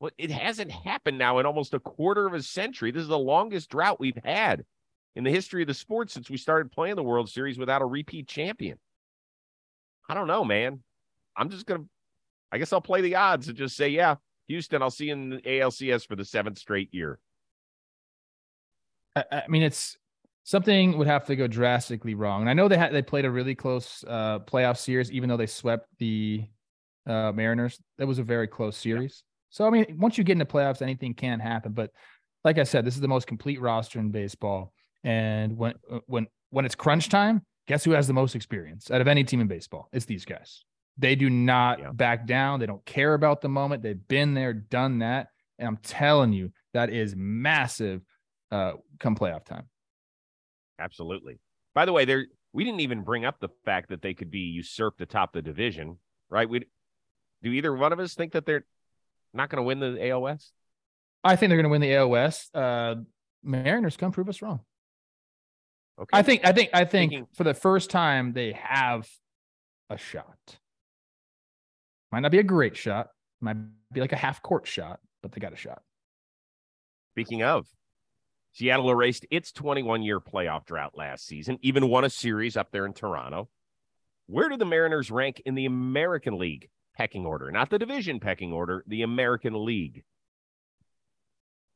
Well, 0.00 0.10
it 0.18 0.30
hasn't 0.30 0.70
happened 0.70 1.18
now 1.18 1.38
in 1.38 1.46
almost 1.46 1.74
a 1.74 1.80
quarter 1.80 2.26
of 2.26 2.34
a 2.34 2.42
century. 2.42 2.90
This 2.90 3.02
is 3.02 3.08
the 3.08 3.18
longest 3.18 3.70
drought 3.70 3.98
we've 3.98 4.18
had 4.22 4.64
in 5.14 5.24
the 5.24 5.30
history 5.30 5.62
of 5.62 5.68
the 5.68 5.74
sport 5.74 6.10
since 6.10 6.28
we 6.28 6.36
started 6.36 6.70
playing 6.70 6.96
the 6.96 7.02
World 7.02 7.30
Series 7.30 7.58
without 7.58 7.82
a 7.82 7.86
repeat 7.86 8.28
champion. 8.28 8.78
I 10.08 10.14
don't 10.14 10.26
know, 10.26 10.44
man. 10.44 10.80
I'm 11.36 11.48
just 11.50 11.66
gonna. 11.66 11.84
I 12.52 12.58
guess 12.58 12.72
I'll 12.72 12.80
play 12.80 13.00
the 13.00 13.16
odds 13.16 13.48
and 13.48 13.56
just 13.56 13.76
say, 13.76 13.88
yeah, 13.88 14.16
Houston, 14.48 14.80
I'll 14.80 14.90
see 14.90 15.06
you 15.06 15.12
in 15.14 15.30
the 15.30 15.38
ALCS 15.38 16.06
for 16.06 16.14
the 16.14 16.24
seventh 16.24 16.58
straight 16.58 16.92
year. 16.92 17.18
I, 19.16 19.24
I 19.32 19.42
mean, 19.48 19.62
it's 19.62 19.96
something 20.44 20.96
would 20.96 21.08
have 21.08 21.26
to 21.26 21.36
go 21.36 21.46
drastically 21.46 22.14
wrong. 22.14 22.42
And 22.42 22.50
I 22.50 22.52
know 22.52 22.68
they 22.68 22.78
had 22.78 22.92
they 22.92 23.02
played 23.02 23.24
a 23.24 23.30
really 23.30 23.54
close 23.54 24.04
uh, 24.06 24.40
playoff 24.40 24.76
series, 24.76 25.10
even 25.10 25.28
though 25.28 25.36
they 25.36 25.46
swept 25.46 25.88
the 25.98 26.44
uh, 27.06 27.32
Mariners. 27.32 27.80
That 27.98 28.06
was 28.06 28.18
a 28.18 28.22
very 28.22 28.46
close 28.46 28.76
series. 28.76 29.24
So 29.50 29.66
I 29.66 29.70
mean, 29.70 29.96
once 29.98 30.18
you 30.18 30.24
get 30.24 30.32
into 30.32 30.44
playoffs, 30.44 30.82
anything 30.82 31.14
can 31.14 31.40
happen. 31.40 31.72
But 31.72 31.90
like 32.44 32.58
I 32.58 32.64
said, 32.64 32.84
this 32.84 32.94
is 32.94 33.00
the 33.00 33.08
most 33.08 33.26
complete 33.26 33.60
roster 33.60 33.98
in 33.98 34.10
baseball. 34.10 34.72
And 35.04 35.56
when 35.56 35.74
uh, 35.90 36.00
when 36.06 36.26
when 36.50 36.64
it's 36.64 36.74
crunch 36.74 37.08
time, 37.08 37.42
guess 37.66 37.84
who 37.84 37.92
has 37.92 38.06
the 38.06 38.12
most 38.12 38.34
experience 38.34 38.90
out 38.90 39.00
of 39.00 39.08
any 39.08 39.24
team 39.24 39.40
in 39.40 39.48
baseball? 39.48 39.88
It's 39.92 40.06
these 40.06 40.24
guys. 40.24 40.64
They 40.98 41.14
do 41.14 41.28
not 41.28 41.78
yeah. 41.78 41.92
back 41.92 42.26
down. 42.26 42.60
They 42.60 42.66
don't 42.66 42.84
care 42.86 43.14
about 43.14 43.42
the 43.42 43.48
moment. 43.48 43.82
They've 43.82 44.08
been 44.08 44.34
there, 44.34 44.54
done 44.54 45.00
that. 45.00 45.28
And 45.58 45.68
I'm 45.68 45.76
telling 45.78 46.32
you, 46.32 46.52
that 46.72 46.90
is 46.90 47.14
massive 47.16 48.02
uh, 48.50 48.72
come 48.98 49.16
playoff 49.16 49.44
time. 49.44 49.68
Absolutely. 50.78 51.38
By 51.74 51.84
the 51.84 51.92
way, 51.92 52.04
there 52.04 52.26
we 52.52 52.64
didn't 52.64 52.80
even 52.80 53.02
bring 53.02 53.24
up 53.24 53.38
the 53.40 53.48
fact 53.64 53.90
that 53.90 54.00
they 54.00 54.14
could 54.14 54.30
be 54.30 54.40
usurped 54.40 55.00
atop 55.00 55.32
the 55.32 55.42
division, 55.42 55.98
right? 56.30 56.48
We 56.48 56.64
do 57.42 57.52
either 57.52 57.74
one 57.74 57.92
of 57.92 58.00
us 58.00 58.14
think 58.14 58.32
that 58.32 58.46
they're 58.46 58.64
not 59.36 59.50
going 59.50 59.58
to 59.58 59.62
win 59.62 59.80
the 59.80 59.98
AOS? 59.98 60.50
I 61.22 61.36
think 61.36 61.50
they're 61.50 61.56
going 61.56 61.64
to 61.64 61.70
win 61.70 61.80
the 61.80 61.90
AOS. 61.90 62.48
Uh, 62.54 63.02
Mariners 63.42 63.96
come 63.96 64.12
prove 64.12 64.28
us 64.28 64.42
wrong. 64.42 64.60
Okay. 65.98 66.10
I 66.12 66.22
think 66.22 66.44
I 66.44 66.52
think 66.52 66.70
I 66.74 66.84
think 66.84 67.12
Thinking, 67.12 67.26
for 67.34 67.44
the 67.44 67.54
first 67.54 67.90
time 67.90 68.32
they 68.32 68.52
have 68.52 69.08
a 69.88 69.96
shot. 69.96 70.58
Might 72.12 72.20
not 72.20 72.32
be 72.32 72.38
a 72.38 72.44
great 72.44 72.76
shot. 72.76 73.08
Might 73.40 73.56
be 73.92 74.00
like 74.00 74.12
a 74.12 74.16
half 74.16 74.42
court 74.42 74.66
shot, 74.66 75.00
but 75.22 75.32
they 75.32 75.40
got 75.40 75.52
a 75.52 75.56
shot. 75.56 75.82
Speaking 77.14 77.42
of, 77.42 77.66
Seattle 78.52 78.90
erased 78.90 79.26
its 79.30 79.52
21 79.52 80.02
year 80.02 80.20
playoff 80.20 80.66
drought 80.66 80.92
last 80.96 81.26
season, 81.26 81.58
even 81.62 81.88
won 81.88 82.04
a 82.04 82.10
series 82.10 82.56
up 82.56 82.70
there 82.70 82.86
in 82.86 82.92
Toronto. 82.92 83.48
Where 84.26 84.48
do 84.48 84.56
the 84.56 84.64
Mariners 84.64 85.10
rank 85.10 85.40
in 85.46 85.54
the 85.54 85.66
American 85.66 86.38
League 86.38 86.68
pecking 86.96 87.26
order? 87.26 87.50
Not 87.50 87.70
the 87.70 87.78
division 87.78 88.20
pecking 88.20 88.52
order, 88.52 88.84
the 88.86 89.02
American 89.02 89.64
League. 89.64 90.04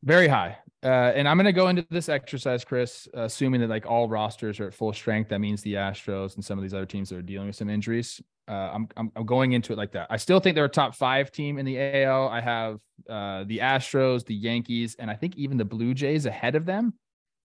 Very 0.03 0.29
high. 0.29 0.59
Uh, 0.83 1.13
and 1.15 1.29
I'm 1.29 1.37
going 1.37 1.45
to 1.45 1.53
go 1.53 1.69
into 1.69 1.87
this 1.91 2.09
exercise, 2.09 2.65
Chris, 2.65 3.07
assuming 3.13 3.61
that 3.61 3.69
like 3.69 3.85
all 3.85 4.09
rosters 4.09 4.59
are 4.59 4.69
at 4.69 4.75
full 4.75 4.95
strength. 4.95 5.29
That 5.29 5.41
means 5.41 5.61
the 5.63 5.75
Astros 5.75 6.37
and 6.37 6.45
some 6.45 6.59
of 6.59 6.63
these 6.63 6.73
other 6.73 6.87
teams 6.87 7.11
that 7.11 7.17
are 7.17 7.23
dealing 7.23 7.49
with 7.49 7.57
some 7.57 7.69
injuries. 7.69 8.21
Uh, 8.49 8.71
I'm, 8.73 8.89
I'm, 8.97 9.13
I'm 9.15 9.27
going 9.27 9.53
into 9.53 9.73
it 9.73 9.77
like 9.77 9.93
that. 9.93 10.07
I 10.11 10.17
still 10.17 10.41
think 10.41 10.55
they're 10.55 10.65
a 10.65 10.71
top 10.71 10.95
five 10.95 11.31
team 11.31 11.59
in 11.59 11.67
the 11.67 11.79
AL. 11.79 12.29
I 12.29 12.41
have 12.41 12.81
uh, 13.09 13.45
the 13.45 13.59
Astros, 13.59 14.25
the 14.25 14.35
Yankees, 14.35 14.97
and 14.99 15.11
I 15.11 15.15
think 15.15 15.37
even 15.37 15.59
the 15.59 15.67
Blue 15.67 15.93
Jays 15.93 16.25
ahead 16.25 16.57
of 16.57 16.65
them. 16.65 16.95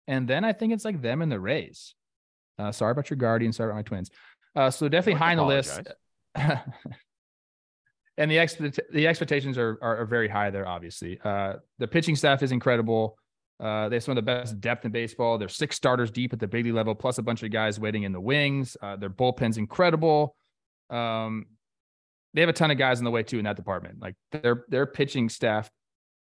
And 0.07 0.27
then 0.27 0.43
I 0.43 0.53
think 0.53 0.73
it's 0.73 0.83
like 0.83 1.01
them 1.01 1.21
and 1.21 1.31
the 1.31 1.39
Rays. 1.39 1.93
Uh, 2.57 2.71
sorry 2.71 2.91
about 2.91 3.11
your 3.11 3.17
Guardians. 3.17 3.57
Sorry 3.57 3.69
about 3.69 3.77
my 3.77 3.83
Twins. 3.83 4.09
Uh, 4.55 4.71
so 4.71 4.89
definitely 4.89 5.19
high 5.19 5.31
on 5.31 5.37
the 5.37 5.45
list. 5.45 5.81
and 8.19 8.29
the 8.29 8.83
the 8.91 9.07
expectations 9.07 9.57
are, 9.57 9.79
are, 9.81 10.01
are 10.01 10.05
very 10.05 10.27
high 10.27 10.49
there. 10.49 10.67
Obviously, 10.67 11.19
uh, 11.23 11.53
the 11.79 11.87
pitching 11.87 12.15
staff 12.15 12.43
is 12.43 12.51
incredible. 12.51 13.17
Uh, 13.59 13.89
they 13.89 13.95
have 13.95 14.03
some 14.03 14.11
of 14.11 14.17
the 14.17 14.21
best 14.21 14.59
depth 14.61 14.85
in 14.85 14.91
baseball. 14.91 15.37
They're 15.37 15.49
six 15.49 15.75
starters 15.75 16.11
deep 16.11 16.33
at 16.33 16.39
the 16.39 16.47
big 16.47 16.65
league 16.65 16.75
level, 16.75 16.95
plus 16.95 17.17
a 17.17 17.23
bunch 17.23 17.43
of 17.43 17.51
guys 17.51 17.79
waiting 17.79 18.03
in 18.03 18.11
the 18.11 18.19
wings. 18.19 18.77
Uh, 18.81 18.97
their 18.97 19.09
bullpen's 19.09 19.57
incredible. 19.57 20.35
Um, 20.89 21.45
they 22.33 22.41
have 22.41 22.49
a 22.49 22.53
ton 22.53 22.71
of 22.71 22.77
guys 22.77 22.99
in 22.99 23.05
the 23.05 23.11
way 23.11 23.23
too 23.23 23.39
in 23.39 23.45
that 23.45 23.55
department. 23.55 24.01
Like 24.01 24.15
their 24.31 24.65
their 24.67 24.85
pitching 24.85 25.29
staff, 25.29 25.71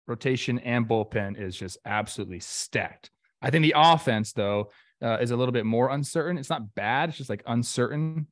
rotation 0.08 0.60
and 0.60 0.88
bullpen 0.88 1.41
is 1.41 1.55
just 1.55 1.77
absolutely 1.86 2.39
stacked. 2.39 3.10
I 3.41 3.50
think 3.50 3.63
the 3.63 3.74
offense 3.75 4.34
though 4.34 4.72
uh, 5.01 5.17
is 5.22 5.31
a 5.31 5.36
little 5.36 5.53
bit 5.53 5.65
more 5.65 5.89
uncertain. 5.89 6.38
It's 6.38 6.50
not 6.51 6.75
bad. 6.75 7.10
It's 7.10 7.17
just 7.17 7.31
like 7.31 7.43
uncertain. 7.48 8.27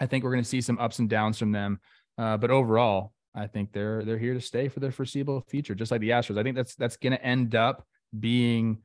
I 0.00 0.06
think 0.06 0.24
we're 0.24 0.32
going 0.32 0.44
to 0.44 0.48
see 0.48 0.60
some 0.62 0.78
ups 0.78 1.00
and 1.00 1.10
downs 1.10 1.38
from 1.38 1.52
them. 1.52 1.80
Uh, 2.18 2.36
but 2.36 2.50
overall, 2.50 3.12
I 3.34 3.46
think 3.46 3.72
they're 3.72 4.04
they're 4.04 4.18
here 4.18 4.34
to 4.34 4.40
stay 4.40 4.68
for 4.68 4.80
the 4.80 4.90
foreseeable 4.90 5.40
future, 5.48 5.74
just 5.74 5.92
like 5.92 6.00
the 6.00 6.10
Astros. 6.10 6.38
I 6.38 6.42
think 6.42 6.56
that's 6.56 6.74
that's 6.74 6.96
going 6.96 7.12
to 7.12 7.24
end 7.24 7.54
up 7.54 7.86
being 8.18 8.78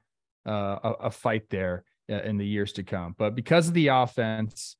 uh, 0.47 0.77
a, 0.83 0.91
a, 1.05 1.11
fight 1.11 1.49
there 1.49 1.85
uh, 2.11 2.21
in 2.21 2.37
the 2.37 2.45
years 2.45 2.73
to 2.73 2.83
come. 2.83 3.15
But 3.17 3.33
because 3.33 3.67
of 3.67 3.73
the 3.73 3.87
offense, 3.87 4.75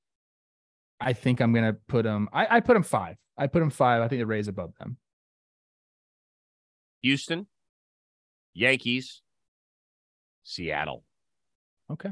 I 1.00 1.14
think 1.14 1.42
I'm 1.42 1.54
going 1.54 1.66
to 1.66 1.78
put 1.88 2.04
them. 2.04 2.30
I, 2.32 2.58
I 2.58 2.60
put 2.60 2.74
them 2.74 2.84
five. 2.84 3.16
I 3.38 3.48
put 3.48 3.60
them 3.60 3.70
five. 3.70 4.02
I 4.02 4.08
think 4.08 4.20
the 4.20 4.28
Rays 4.28 4.48
above 4.48 4.74
them. 4.78 4.98
Houston, 7.02 7.48
Yankees, 8.54 9.22
Seattle. 10.44 11.04
Okay. 11.92 12.12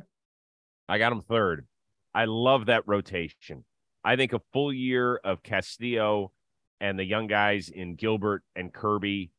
I 0.89 0.97
got 0.97 1.11
them 1.11 1.21
third. 1.21 1.67
I 2.13 2.25
love 2.25 2.65
that 2.65 2.83
rotation. 2.87 3.63
I 4.03 4.15
think 4.15 4.33
a 4.33 4.41
full 4.51 4.73
year 4.73 5.17
of 5.17 5.43
Castillo 5.43 6.31
and 6.79 6.97
the 6.97 7.05
young 7.05 7.27
guys 7.27 7.69
in 7.69 7.95
Gilbert 7.95 8.43
and 8.55 8.73
Kirby, 8.73 9.31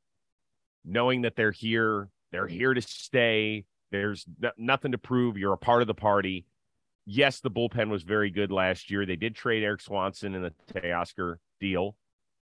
knowing 0.85 1.23
that 1.23 1.35
they're 1.35 1.51
here, 1.51 2.09
they're 2.31 2.47
here 2.47 2.73
to 2.73 2.81
stay. 2.81 3.65
There's 3.91 4.25
n- 4.43 4.53
nothing 4.57 4.93
to 4.93 4.99
prove. 4.99 5.37
You're 5.37 5.53
a 5.53 5.59
part 5.59 5.83
of 5.83 5.89
the 5.89 5.95
party. 5.95 6.47
Yes, 7.05 7.41
the 7.41 7.51
bullpen 7.51 7.91
was 7.91 8.05
very 8.05 8.31
good 8.31 8.53
last 8.53 8.91
year. 8.91 9.05
They 9.05 9.17
did 9.17 9.35
trade 9.35 9.65
Erik 9.65 9.81
Swanson 9.81 10.35
in 10.35 10.43
the 10.43 10.53
Teoscar 10.73 11.37
deal. 11.61 11.97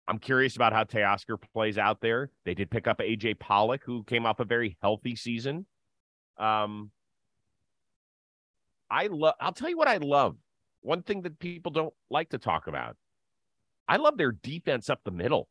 I'm 0.06 0.18
curious 0.18 0.54
about 0.54 0.72
how 0.72 0.84
Teoscar 0.84 1.38
plays 1.52 1.78
out 1.78 2.00
there. 2.00 2.30
They 2.44 2.54
did 2.54 2.70
pick 2.70 2.86
up 2.86 2.98
AJ 2.98 3.40
Pollock, 3.40 3.82
who 3.84 4.04
came 4.04 4.26
off 4.26 4.38
a 4.38 4.44
very 4.44 4.76
healthy 4.80 5.16
season. 5.16 5.66
Um, 6.38 6.90
I 8.90 9.08
love. 9.08 9.34
I'll 9.40 9.52
tell 9.52 9.70
you 9.70 9.78
what 9.78 9.88
I 9.88 9.96
love 9.96 10.36
one 10.84 11.02
thing 11.02 11.22
that 11.22 11.38
people 11.38 11.72
don't 11.72 11.94
like 12.10 12.28
to 12.30 12.38
talk 12.38 12.66
about. 12.66 12.96
I 13.88 13.96
love 13.96 14.16
their 14.16 14.32
defense 14.32 14.90
up 14.90 15.00
the 15.02 15.10
middle. 15.10 15.48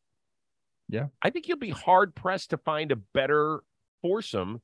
Yeah. 0.88 1.06
I 1.20 1.30
think 1.30 1.48
you'll 1.48 1.58
be 1.58 1.70
hard 1.70 2.14
pressed 2.14 2.50
to 2.50 2.56
find 2.56 2.92
a 2.92 2.96
better 2.96 3.60
foursome 4.00 4.62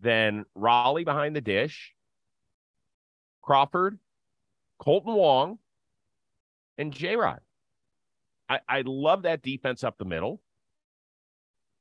than 0.00 0.44
Raleigh 0.54 1.04
behind 1.04 1.36
the 1.36 1.40
dish, 1.40 1.94
Crawford, 3.42 3.98
Kolten 4.80 5.14
Wong, 5.14 5.58
and 6.76 6.92
J 6.92 7.16
Rod. 7.16 7.40
I, 8.48 8.60
I 8.68 8.82
love 8.84 9.22
that 9.22 9.42
defense 9.42 9.84
up 9.84 9.96
the 9.96 10.04
middle. 10.04 10.40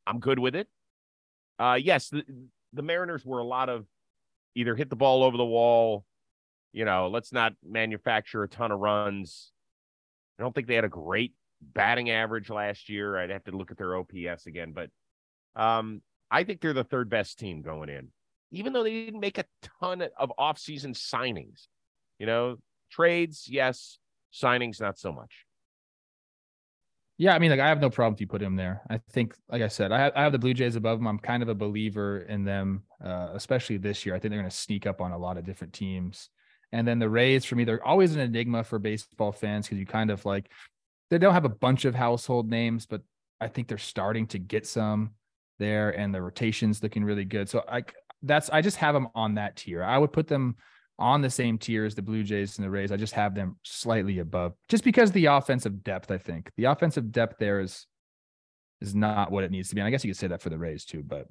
I'm 0.05 0.19
good 0.19 0.38
with 0.39 0.55
it. 0.55 0.67
Uh, 1.57 1.79
yes, 1.81 2.09
the, 2.09 2.24
the 2.74 2.83
Mariners 2.83 3.25
were 3.25 3.39
a 3.39 3.43
lot 3.43 3.69
of 3.69 3.86
either 4.55 4.75
hit 4.75 4.89
the 4.89 4.95
ball 4.95 5.24
over 5.24 5.38
the 5.38 5.45
wall 5.45 6.05
you 6.71 6.85
know, 6.85 7.07
let's 7.07 7.33
not 7.33 7.53
manufacture 7.67 8.43
a 8.43 8.47
ton 8.47 8.71
of 8.71 8.79
runs. 8.79 9.51
I 10.38 10.43
don't 10.43 10.53
think 10.53 10.67
they 10.67 10.75
had 10.75 10.85
a 10.85 10.89
great 10.89 11.33
batting 11.61 12.09
average 12.09 12.49
last 12.49 12.89
year. 12.89 13.17
I'd 13.17 13.29
have 13.29 13.43
to 13.45 13.51
look 13.51 13.71
at 13.71 13.77
their 13.77 13.95
OPS 13.95 14.45
again, 14.45 14.73
but 14.73 14.89
um, 15.61 16.01
I 16.31 16.43
think 16.43 16.61
they're 16.61 16.73
the 16.73 16.83
third 16.83 17.09
best 17.09 17.39
team 17.39 17.61
going 17.61 17.89
in, 17.89 18.09
even 18.51 18.73
though 18.73 18.83
they 18.83 19.05
didn't 19.05 19.19
make 19.19 19.38
a 19.38 19.45
ton 19.79 20.03
of 20.17 20.31
offseason 20.39 20.95
signings. 20.95 21.67
You 22.19 22.25
know, 22.25 22.57
trades, 22.91 23.47
yes, 23.49 23.97
signings, 24.33 24.79
not 24.79 24.97
so 24.97 25.11
much. 25.11 25.45
Yeah, 27.17 27.35
I 27.35 27.39
mean, 27.39 27.51
like 27.51 27.59
I 27.59 27.67
have 27.67 27.81
no 27.81 27.89
problem 27.89 28.13
if 28.13 28.21
you 28.21 28.27
put 28.27 28.41
him 28.41 28.55
there. 28.55 28.81
I 28.89 28.97
think, 29.11 29.35
like 29.49 29.61
I 29.61 29.67
said, 29.67 29.91
I 29.91 29.99
have, 29.99 30.13
I 30.15 30.23
have 30.23 30.31
the 30.31 30.39
Blue 30.39 30.53
Jays 30.53 30.77
above 30.77 30.99
them. 30.99 31.07
I'm 31.07 31.19
kind 31.19 31.43
of 31.43 31.49
a 31.49 31.55
believer 31.55 32.21
in 32.21 32.45
them, 32.45 32.83
uh, 33.03 33.31
especially 33.33 33.75
this 33.75 34.05
year. 34.05 34.15
I 34.15 34.19
think 34.19 34.31
they're 34.31 34.39
going 34.39 34.49
to 34.49 34.55
sneak 34.55 34.88
up 34.88 35.01
on 35.01 35.11
a 35.11 35.17
lot 35.17 35.38
of 35.38 35.45
different 35.45 35.73
teams. 35.73 36.29
And 36.71 36.88
then 36.88 36.99
the 36.99 37.09
Rays, 37.09 37.45
for 37.45 37.55
me, 37.55 37.63
they're 37.63 37.85
always 37.85 38.13
an 38.13 38.21
enigma 38.21 38.63
for 38.63 38.79
baseball 38.79 39.31
fans 39.31 39.65
because 39.65 39.79
you 39.79 39.85
kind 39.85 40.11
of 40.11 40.25
like 40.25 40.51
they 41.09 41.17
don't 41.17 41.33
have 41.33 41.45
a 41.45 41.49
bunch 41.49 41.85
of 41.85 41.95
household 41.95 42.49
names, 42.49 42.85
but 42.85 43.01
I 43.41 43.47
think 43.47 43.67
they're 43.67 43.77
starting 43.77 44.27
to 44.27 44.39
get 44.39 44.67
some 44.67 45.11
there, 45.57 45.89
and 45.89 46.13
the 46.13 46.21
rotations 46.21 46.83
looking 46.83 47.03
really 47.03 47.25
good. 47.25 47.49
So 47.49 47.63
I 47.67 47.83
that's 48.21 48.49
I 48.49 48.61
just 48.61 48.77
have 48.77 48.93
them 48.93 49.07
on 49.15 49.35
that 49.35 49.55
tier. 49.55 49.83
I 49.83 49.97
would 49.97 50.13
put 50.13 50.27
them 50.27 50.55
on 50.97 51.21
the 51.21 51.29
same 51.29 51.57
tier 51.57 51.85
as 51.85 51.95
the 51.95 52.01
Blue 52.01 52.23
Jays 52.23 52.57
and 52.57 52.65
the 52.65 52.69
Rays. 52.69 52.91
I 52.91 52.97
just 52.97 53.13
have 53.13 53.33
them 53.33 53.57
slightly 53.63 54.19
above, 54.19 54.53
just 54.67 54.83
because 54.83 55.11
the 55.11 55.27
offensive 55.27 55.83
depth. 55.83 56.11
I 56.11 56.17
think 56.17 56.51
the 56.57 56.65
offensive 56.65 57.11
depth 57.11 57.38
there 57.39 57.61
is 57.61 57.88
is 58.81 58.95
not 58.95 59.31
what 59.31 59.43
it 59.43 59.51
needs 59.51 59.69
to 59.69 59.75
be. 59.75 59.81
And 59.81 59.88
I 59.88 59.91
guess 59.91 60.03
you 60.03 60.11
could 60.11 60.19
say 60.19 60.27
that 60.27 60.41
for 60.41 60.49
the 60.49 60.57
Rays 60.57 60.85
too, 60.85 61.03
but 61.05 61.27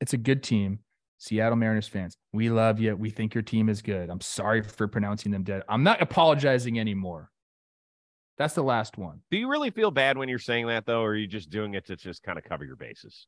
it's 0.00 0.12
a 0.12 0.18
good 0.18 0.42
team. 0.42 0.80
Seattle 1.18 1.56
Mariners 1.56 1.88
fans, 1.88 2.16
we 2.32 2.50
love 2.50 2.78
you. 2.78 2.94
We 2.96 3.10
think 3.10 3.34
your 3.34 3.42
team 3.42 3.68
is 3.68 3.82
good. 3.82 4.10
I'm 4.10 4.20
sorry 4.20 4.62
for 4.62 4.86
pronouncing 4.88 5.32
them 5.32 5.42
dead. 5.44 5.62
I'm 5.68 5.82
not 5.82 6.02
apologizing 6.02 6.78
anymore. 6.78 7.30
That's 8.38 8.54
the 8.54 8.62
last 8.62 8.98
one. 8.98 9.20
Do 9.30 9.38
you 9.38 9.48
really 9.48 9.70
feel 9.70 9.90
bad 9.90 10.18
when 10.18 10.28
you're 10.28 10.38
saying 10.38 10.66
that 10.66 10.84
though, 10.84 11.00
or 11.00 11.10
are 11.10 11.16
you 11.16 11.26
just 11.26 11.48
doing 11.48 11.74
it 11.74 11.86
to 11.86 11.96
just 11.96 12.22
kind 12.22 12.38
of 12.38 12.44
cover 12.44 12.64
your 12.64 12.76
bases? 12.76 13.26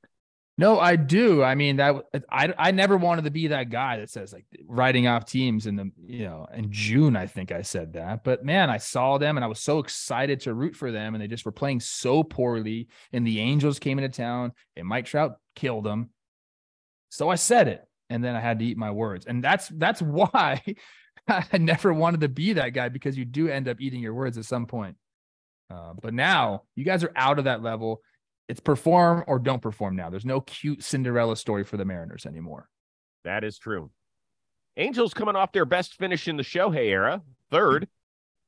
No, 0.59 0.81
I 0.81 0.97
do. 0.97 1.43
I 1.45 1.55
mean 1.55 1.77
that 1.77 2.05
I 2.29 2.53
I 2.59 2.73
never 2.73 2.97
wanted 2.97 3.25
to 3.25 3.31
be 3.31 3.47
that 3.47 3.71
guy 3.71 3.99
that 3.99 4.11
says 4.11 4.33
like 4.33 4.45
writing 4.67 5.07
off 5.07 5.25
teams 5.25 5.67
in 5.67 5.77
the 5.77 5.91
you 6.05 6.25
know 6.25 6.49
in 6.53 6.73
June. 6.73 7.17
I 7.17 7.27
think 7.27 7.53
I 7.53 7.63
said 7.63 7.93
that, 7.93 8.25
but 8.25 8.45
man, 8.45 8.69
I 8.69 8.79
saw 8.79 9.19
them 9.19 9.39
and 9.39 9.45
I 9.45 9.49
was 9.49 9.61
so 9.61 9.79
excited 9.79 10.41
to 10.41 10.55
root 10.55 10.75
for 10.75 10.91
them, 10.91 11.15
and 11.15 11.23
they 11.23 11.29
just 11.29 11.47
were 11.47 11.53
playing 11.53 11.79
so 11.79 12.25
poorly. 12.25 12.89
And 13.13 13.25
the 13.25 13.39
Angels 13.39 13.79
came 13.79 14.01
into 14.01 14.15
town, 14.15 14.53
and 14.77 14.87
Mike 14.87 15.07
Trout 15.07 15.37
killed 15.55 15.85
them. 15.85 16.11
So 17.11 17.29
I 17.29 17.37
said 17.37 17.69
it 17.69 17.85
and 18.11 18.23
then 18.23 18.35
I 18.35 18.41
had 18.41 18.59
to 18.59 18.65
eat 18.65 18.77
my 18.77 18.91
words. 18.91 19.27
And 19.27 19.43
that's 19.43 19.69
that's 19.69 20.01
why 20.01 20.63
I 21.29 21.59
never 21.59 21.93
wanted 21.93 22.21
to 22.23 22.29
be 22.29 22.55
that 22.55 22.71
guy 22.71 22.89
because 22.89 23.17
you 23.17 23.25
do 23.25 23.49
end 23.49 23.69
up 23.69 23.81
eating 23.81 24.01
your 24.01 24.15
words 24.15 24.39
at 24.39 24.45
some 24.45 24.67
point. 24.67 24.97
Uh, 25.71 25.93
but 26.01 26.15
now 26.15 26.63
you 26.75 26.85
guys 26.85 27.05
are 27.05 27.13
out 27.15 27.39
of 27.39 27.45
that 27.45 27.63
level. 27.63 28.01
It's 28.49 28.61
perform 28.61 29.25
or 29.27 29.39
don't 29.39 29.61
perform 29.61 29.97
now. 29.97 30.09
There's 30.09 30.25
no 30.25 30.41
cute 30.41 30.83
Cinderella 30.83 31.37
story 31.37 31.65
for 31.65 31.77
the 31.77 31.85
Mariners 31.85 32.25
anymore. 32.25 32.69
That 33.25 33.45
is 33.45 33.59
true. 33.59 33.91
Angels 34.79 35.13
coming 35.13 35.37
off 35.37 35.53
their 35.53 35.67
best 35.67 35.97
finish 35.97 36.29
in 36.29 36.37
the 36.37 36.43
Shohei 36.43 36.87
era, 36.87 37.21
third, 37.51 37.89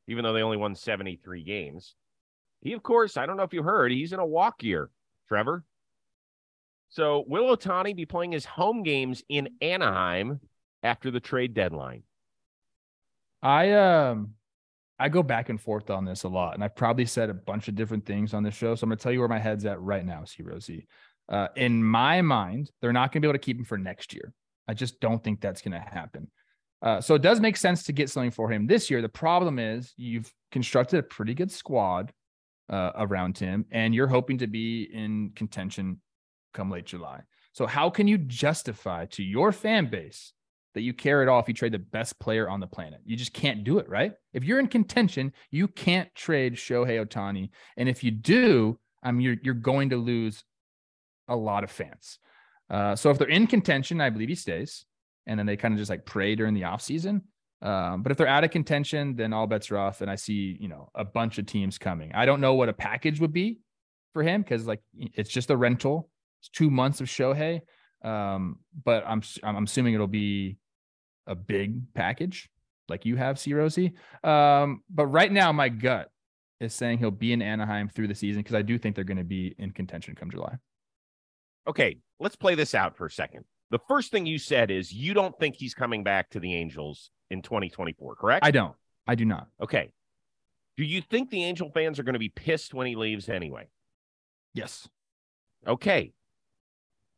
even 0.08 0.24
though 0.24 0.32
they 0.32 0.42
only 0.42 0.56
won 0.56 0.74
73 0.74 1.42
games. 1.42 1.94
He, 2.62 2.72
of 2.72 2.82
course, 2.82 3.16
I 3.16 3.26
don't 3.26 3.36
know 3.36 3.42
if 3.42 3.52
you 3.52 3.62
heard, 3.62 3.92
he's 3.92 4.12
in 4.12 4.20
a 4.20 4.26
walk 4.26 4.62
year, 4.62 4.90
Trevor. 5.28 5.64
So 6.90 7.24
will 7.28 7.56
Ohtani 7.56 7.94
be 7.94 8.04
playing 8.04 8.32
his 8.32 8.44
home 8.44 8.82
games 8.82 9.22
in 9.28 9.48
Anaheim 9.62 10.40
after 10.82 11.10
the 11.10 11.20
trade 11.20 11.54
deadline? 11.54 12.02
I 13.42 13.72
um 13.72 14.34
I 14.98 15.08
go 15.08 15.22
back 15.22 15.48
and 15.48 15.58
forth 15.58 15.88
on 15.88 16.04
this 16.04 16.24
a 16.24 16.28
lot, 16.28 16.54
and 16.54 16.62
I've 16.62 16.76
probably 16.76 17.06
said 17.06 17.30
a 17.30 17.34
bunch 17.34 17.68
of 17.68 17.74
different 17.74 18.04
things 18.04 18.34
on 18.34 18.42
the 18.42 18.50
show. 18.50 18.74
So 18.74 18.84
I'm 18.84 18.90
gonna 18.90 18.96
tell 18.98 19.12
you 19.12 19.20
where 19.20 19.28
my 19.28 19.38
head's 19.38 19.64
at 19.64 19.80
right 19.80 20.04
now, 20.04 20.24
C 20.24 20.42
Rosie. 20.42 20.86
Uh, 21.28 21.46
in 21.54 21.82
my 21.82 22.20
mind, 22.22 22.70
they're 22.82 22.92
not 22.92 23.12
gonna 23.12 23.22
be 23.22 23.28
able 23.28 23.38
to 23.38 23.44
keep 23.44 23.56
him 23.56 23.64
for 23.64 23.78
next 23.78 24.12
year. 24.12 24.32
I 24.66 24.74
just 24.74 25.00
don't 25.00 25.22
think 25.22 25.40
that's 25.40 25.62
gonna 25.62 25.80
happen. 25.80 26.28
Uh, 26.82 27.00
so 27.00 27.14
it 27.14 27.22
does 27.22 27.40
make 27.40 27.56
sense 27.56 27.84
to 27.84 27.92
get 27.92 28.10
something 28.10 28.30
for 28.32 28.50
him 28.50 28.66
this 28.66 28.90
year. 28.90 29.00
The 29.00 29.08
problem 29.08 29.58
is 29.58 29.94
you've 29.96 30.32
constructed 30.50 30.98
a 30.98 31.02
pretty 31.04 31.34
good 31.34 31.52
squad 31.52 32.12
uh, 32.68 32.90
around 32.96 33.38
him, 33.38 33.64
and 33.70 33.94
you're 33.94 34.08
hoping 34.08 34.38
to 34.38 34.48
be 34.48 34.90
in 34.92 35.30
contention 35.36 36.00
come 36.52 36.70
late 36.70 36.86
July. 36.86 37.22
So 37.52 37.66
how 37.66 37.90
can 37.90 38.06
you 38.06 38.18
justify 38.18 39.06
to 39.06 39.22
your 39.22 39.52
fan 39.52 39.90
base 39.90 40.32
that 40.74 40.82
you 40.82 40.92
care 40.94 41.22
at 41.22 41.28
all 41.28 41.40
if 41.40 41.48
you 41.48 41.54
trade 41.54 41.72
the 41.72 41.78
best 41.78 42.18
player 42.20 42.48
on 42.48 42.60
the 42.60 42.66
planet? 42.66 43.00
You 43.04 43.16
just 43.16 43.32
can't 43.32 43.64
do 43.64 43.78
it, 43.78 43.88
right? 43.88 44.12
If 44.32 44.44
you're 44.44 44.60
in 44.60 44.68
contention, 44.68 45.32
you 45.50 45.66
can't 45.68 46.14
trade 46.14 46.54
Shohei 46.54 47.04
Ohtani. 47.04 47.50
And 47.76 47.88
if 47.88 48.04
you 48.04 48.10
do, 48.10 48.78
I 49.02 49.10
mean, 49.10 49.22
you're, 49.22 49.36
you're 49.42 49.54
going 49.54 49.90
to 49.90 49.96
lose 49.96 50.44
a 51.28 51.36
lot 51.36 51.64
of 51.64 51.70
fans. 51.70 52.18
Uh, 52.68 52.94
so 52.94 53.10
if 53.10 53.18
they're 53.18 53.28
in 53.28 53.46
contention, 53.46 54.00
I 54.00 54.10
believe 54.10 54.28
he 54.28 54.34
stays. 54.34 54.84
And 55.26 55.38
then 55.38 55.46
they 55.46 55.56
kind 55.56 55.74
of 55.74 55.78
just 55.78 55.90
like 55.90 56.06
pray 56.06 56.34
during 56.34 56.54
the 56.54 56.62
offseason. 56.62 57.22
Um, 57.62 58.02
but 58.02 58.10
if 58.10 58.18
they're 58.18 58.26
out 58.26 58.44
of 58.44 58.50
contention, 58.50 59.16
then 59.16 59.32
all 59.32 59.46
bets 59.46 59.70
are 59.70 59.78
off. 59.78 60.00
And 60.00 60.10
I 60.10 60.14
see, 60.14 60.56
you 60.58 60.68
know, 60.68 60.90
a 60.94 61.04
bunch 61.04 61.38
of 61.38 61.46
teams 61.46 61.78
coming. 61.78 62.12
I 62.14 62.26
don't 62.26 62.40
know 62.40 62.54
what 62.54 62.68
a 62.68 62.72
package 62.72 63.20
would 63.20 63.32
be 63.32 63.60
for 64.12 64.22
him 64.22 64.42
because 64.42 64.66
like 64.66 64.80
it's 64.94 65.30
just 65.30 65.50
a 65.50 65.56
rental. 65.56 66.08
It's 66.40 66.48
two 66.48 66.70
months 66.70 67.00
of 67.00 67.06
Shohei. 67.06 67.60
Um, 68.02 68.56
but 68.84 69.04
I'm 69.06 69.22
I'm 69.42 69.64
assuming 69.64 69.94
it'll 69.94 70.06
be 70.06 70.56
a 71.26 71.34
big 71.34 71.92
package 71.94 72.48
like 72.88 73.04
you 73.04 73.16
have, 73.16 73.38
C 73.38 73.54
Rosie. 73.54 73.92
Um, 74.24 74.82
but 74.90 75.06
right 75.06 75.30
now, 75.30 75.52
my 75.52 75.68
gut 75.68 76.10
is 76.60 76.74
saying 76.74 76.98
he'll 76.98 77.10
be 77.10 77.32
in 77.32 77.40
Anaheim 77.40 77.88
through 77.88 78.08
the 78.08 78.14
season 78.14 78.42
because 78.42 78.54
I 78.54 78.62
do 78.62 78.78
think 78.78 78.94
they're 78.94 79.04
going 79.04 79.16
to 79.16 79.24
be 79.24 79.54
in 79.58 79.70
contention 79.70 80.14
come 80.14 80.30
July. 80.30 80.56
Okay, 81.66 81.98
let's 82.18 82.36
play 82.36 82.54
this 82.54 82.74
out 82.74 82.96
for 82.96 83.06
a 83.06 83.10
second. 83.10 83.44
The 83.70 83.78
first 83.88 84.10
thing 84.10 84.26
you 84.26 84.38
said 84.38 84.70
is 84.70 84.92
you 84.92 85.14
don't 85.14 85.38
think 85.38 85.54
he's 85.54 85.74
coming 85.74 86.02
back 86.02 86.28
to 86.30 86.40
the 86.40 86.54
Angels 86.54 87.10
in 87.30 87.42
2024, 87.42 88.16
correct? 88.16 88.44
I 88.44 88.50
don't. 88.50 88.74
I 89.06 89.14
do 89.14 89.24
not. 89.24 89.46
Okay. 89.62 89.92
Do 90.76 90.84
you 90.84 91.00
think 91.00 91.30
the 91.30 91.44
Angel 91.44 91.70
fans 91.70 91.98
are 91.98 92.02
going 92.02 92.14
to 92.14 92.18
be 92.18 92.28
pissed 92.30 92.74
when 92.74 92.86
he 92.86 92.96
leaves 92.96 93.28
anyway? 93.28 93.68
Yes. 94.54 94.88
Okay. 95.66 96.12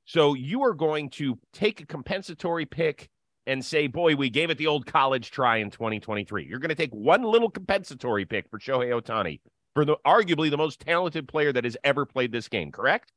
So 0.04 0.34
you 0.34 0.62
are 0.64 0.74
going 0.74 1.10
to 1.10 1.38
take 1.52 1.80
a 1.80 1.86
compensatory 1.86 2.66
pick 2.66 3.08
and 3.46 3.64
say, 3.64 3.86
boy, 3.86 4.14
we 4.16 4.30
gave 4.30 4.50
it 4.50 4.58
the 4.58 4.66
old 4.66 4.86
college 4.86 5.30
try 5.30 5.56
in 5.56 5.70
2023. 5.70 6.46
You're 6.46 6.58
going 6.58 6.68
to 6.68 6.74
take 6.74 6.92
one 6.92 7.22
little 7.22 7.50
compensatory 7.50 8.24
pick 8.24 8.48
for 8.50 8.58
Shohei 8.58 9.00
Ohtani 9.00 9.40
for 9.74 9.84
the 9.84 9.96
arguably 10.06 10.50
the 10.50 10.56
most 10.56 10.80
talented 10.80 11.26
player 11.26 11.52
that 11.52 11.64
has 11.64 11.76
ever 11.82 12.06
played 12.06 12.32
this 12.32 12.48
game, 12.48 12.70
correct? 12.70 13.12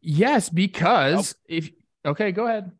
Yes, 0.00 0.48
because 0.48 1.34
oh. 1.34 1.42
if 1.48 1.70
okay, 2.04 2.32
go 2.32 2.46
ahead. 2.46 2.70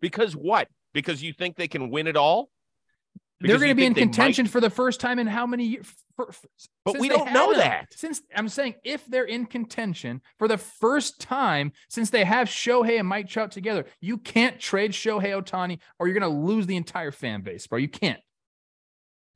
Because 0.00 0.34
what? 0.34 0.68
Because 0.92 1.22
you 1.22 1.32
think 1.32 1.56
they 1.56 1.68
can 1.68 1.90
win 1.90 2.06
it 2.06 2.16
all? 2.16 2.50
They're 3.42 3.58
going 3.58 3.70
to 3.70 3.74
be 3.74 3.86
in 3.86 3.94
contention 3.94 4.44
might... 4.44 4.50
for 4.50 4.60
the 4.60 4.70
first 4.70 5.00
time 5.00 5.18
in 5.18 5.26
how 5.26 5.46
many 5.46 5.64
years? 5.64 5.86
For, 6.16 6.30
for, 6.30 6.48
but 6.84 6.98
we 6.98 7.08
don't 7.08 7.32
know 7.32 7.50
them. 7.50 7.60
that. 7.60 7.94
Since 7.94 8.22
I'm 8.34 8.48
saying 8.48 8.74
if 8.84 9.04
they're 9.06 9.24
in 9.24 9.46
contention 9.46 10.20
for 10.38 10.48
the 10.48 10.58
first 10.58 11.20
time 11.20 11.72
since 11.88 12.10
they 12.10 12.24
have 12.24 12.48
Shohei 12.48 12.98
and 12.98 13.08
Mike 13.08 13.28
Trout 13.28 13.50
together, 13.50 13.86
you 14.00 14.18
can't 14.18 14.60
trade 14.60 14.92
Shohei 14.92 15.42
Ohtani 15.42 15.78
or 15.98 16.06
you're 16.06 16.18
going 16.18 16.30
to 16.30 16.38
lose 16.38 16.66
the 16.66 16.76
entire 16.76 17.12
fan 17.12 17.42
base, 17.42 17.66
bro. 17.66 17.78
You 17.78 17.88
can't. 17.88 18.20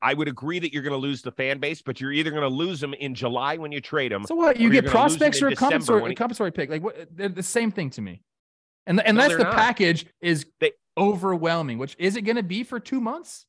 I 0.03 0.15
would 0.15 0.29
agree 0.29 0.59
that 0.59 0.73
you're 0.73 0.83
going 0.83 0.93
to 0.93 0.99
lose 0.99 1.23
the 1.23 1.33
fan 1.33 1.59
base, 1.59 1.81
but 1.81 2.01
you're 2.01 2.13
either 2.13 2.31
going 2.31 2.43
to 2.43 2.49
lose 2.49 2.81
them 2.81 2.95
in 2.95 3.15
July 3.15 3.57
when 3.57 3.73
you 3.73 3.81
trade 3.81 4.13
them. 4.13 4.25
So 4.27 4.35
what? 4.35 4.61
You 4.61 4.71
get 4.71 4.87
prospects 4.87 5.41
or 5.41 5.49
a 5.49 5.57
compensatory, 5.57 6.11
he... 6.11 6.15
compensatory 6.15 6.53
pick. 6.53 6.69
Like 6.71 6.83
what? 6.83 7.09
They're 7.11 7.29
the 7.29 7.43
same 7.43 7.71
thing 7.71 7.91
to 7.91 8.03
me. 8.03 8.23
And 8.87 9.01
and 9.01 9.17
no, 9.17 9.23
that's 9.23 9.37
the 9.37 9.45
not. 9.45 9.55
package 9.55 10.07
is 10.21 10.47
they, 10.61 10.73
overwhelming. 10.97 11.79
Which 11.79 11.97
is 11.99 12.17
it 12.17 12.23
going 12.23 12.37
to 12.37 12.43
be 12.43 12.63
for 12.63 12.79
two 12.79 13.01
months? 13.01 13.47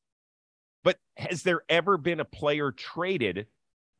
But 0.83 0.97
has 1.17 1.43
there 1.43 1.61
ever 1.69 1.97
been 1.97 2.19
a 2.19 2.25
player 2.25 2.71
traded 2.71 3.47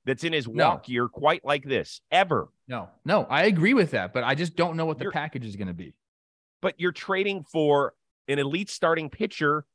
that's 0.06 0.24
in 0.24 0.34
his 0.34 0.48
walk 0.48 0.88
no. 0.88 0.92
year 0.92 1.08
quite 1.08 1.44
like 1.44 1.64
this 1.64 2.02
ever? 2.12 2.50
No, 2.68 2.90
no, 3.06 3.26
I 3.30 3.46
agree 3.46 3.74
with 3.74 3.92
that, 3.92 4.14
but 4.14 4.24
I 4.24 4.36
just 4.36 4.56
don't 4.56 4.78
know 4.78 4.86
what 4.86 4.98
the 4.98 5.06
you're, 5.06 5.12
package 5.12 5.46
is 5.46 5.56
going 5.56 5.68
to 5.68 5.74
be. 5.74 5.94
But 6.62 6.76
you're 6.78 6.92
trading 6.92 7.44
for 7.44 7.94
an 8.28 8.40
elite 8.40 8.70
starting 8.70 9.10
pitcher 9.10 9.66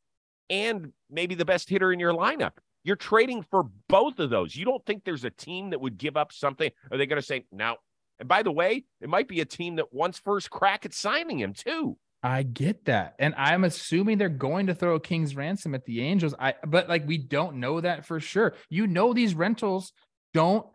and 0.51 0.93
maybe 1.11 1.35
the 1.35 1.45
best 1.45 1.69
hitter 1.69 1.93
in 1.93 2.01
your 2.01 2.13
lineup. 2.13 2.53
You're 2.85 2.97
trading 2.97 3.43
for 3.43 3.65
both 3.89 4.19
of 4.19 4.31
those. 4.31 4.57
You 4.57 4.65
don't 4.65 4.85
think 4.85 5.05
there's 5.05 5.25
a 5.25 5.31
team 5.31 5.71
that 5.71 5.81
would 5.81 5.97
give 5.97 6.17
up 6.17 6.33
something? 6.33 6.71
Are 6.91 6.99
they 6.99 7.07
going 7.07 7.21
to 7.21 7.27
say, 7.27 7.47
no? 7.53 7.77
and 8.23 8.29
by 8.29 8.45
the 8.45 8.53
way, 8.53 8.85
it 9.01 9.09
might 9.09 9.27
be 9.27 9.41
a 9.41 9.45
team 9.45 9.75
that 9.77 9.93
wants 9.93 10.17
first 10.17 10.49
crack 10.49 10.87
at 10.87 10.95
signing 10.95 11.41
him 11.41 11.53
too. 11.53 11.99
I 12.23 12.45
get 12.45 12.85
that. 12.85 13.15
And 13.19 13.35
I'm 13.37 13.65
assuming 13.65 14.19
they're 14.19 14.29
going 14.29 14.69
to 14.69 14.75
throw 14.75 14.95
a 14.95 15.01
king's 15.01 15.35
ransom 15.35 15.75
at 15.75 15.85
the 15.85 16.03
Angels. 16.03 16.35
I 16.39 16.55
but 16.65 16.89
like 16.89 17.07
we 17.07 17.19
don't 17.19 17.57
know 17.57 17.81
that 17.81 18.07
for 18.07 18.21
sure. 18.21 18.55
You 18.71 18.87
know 18.87 19.13
these 19.13 19.35
rentals 19.35 19.93
don't 20.33 20.67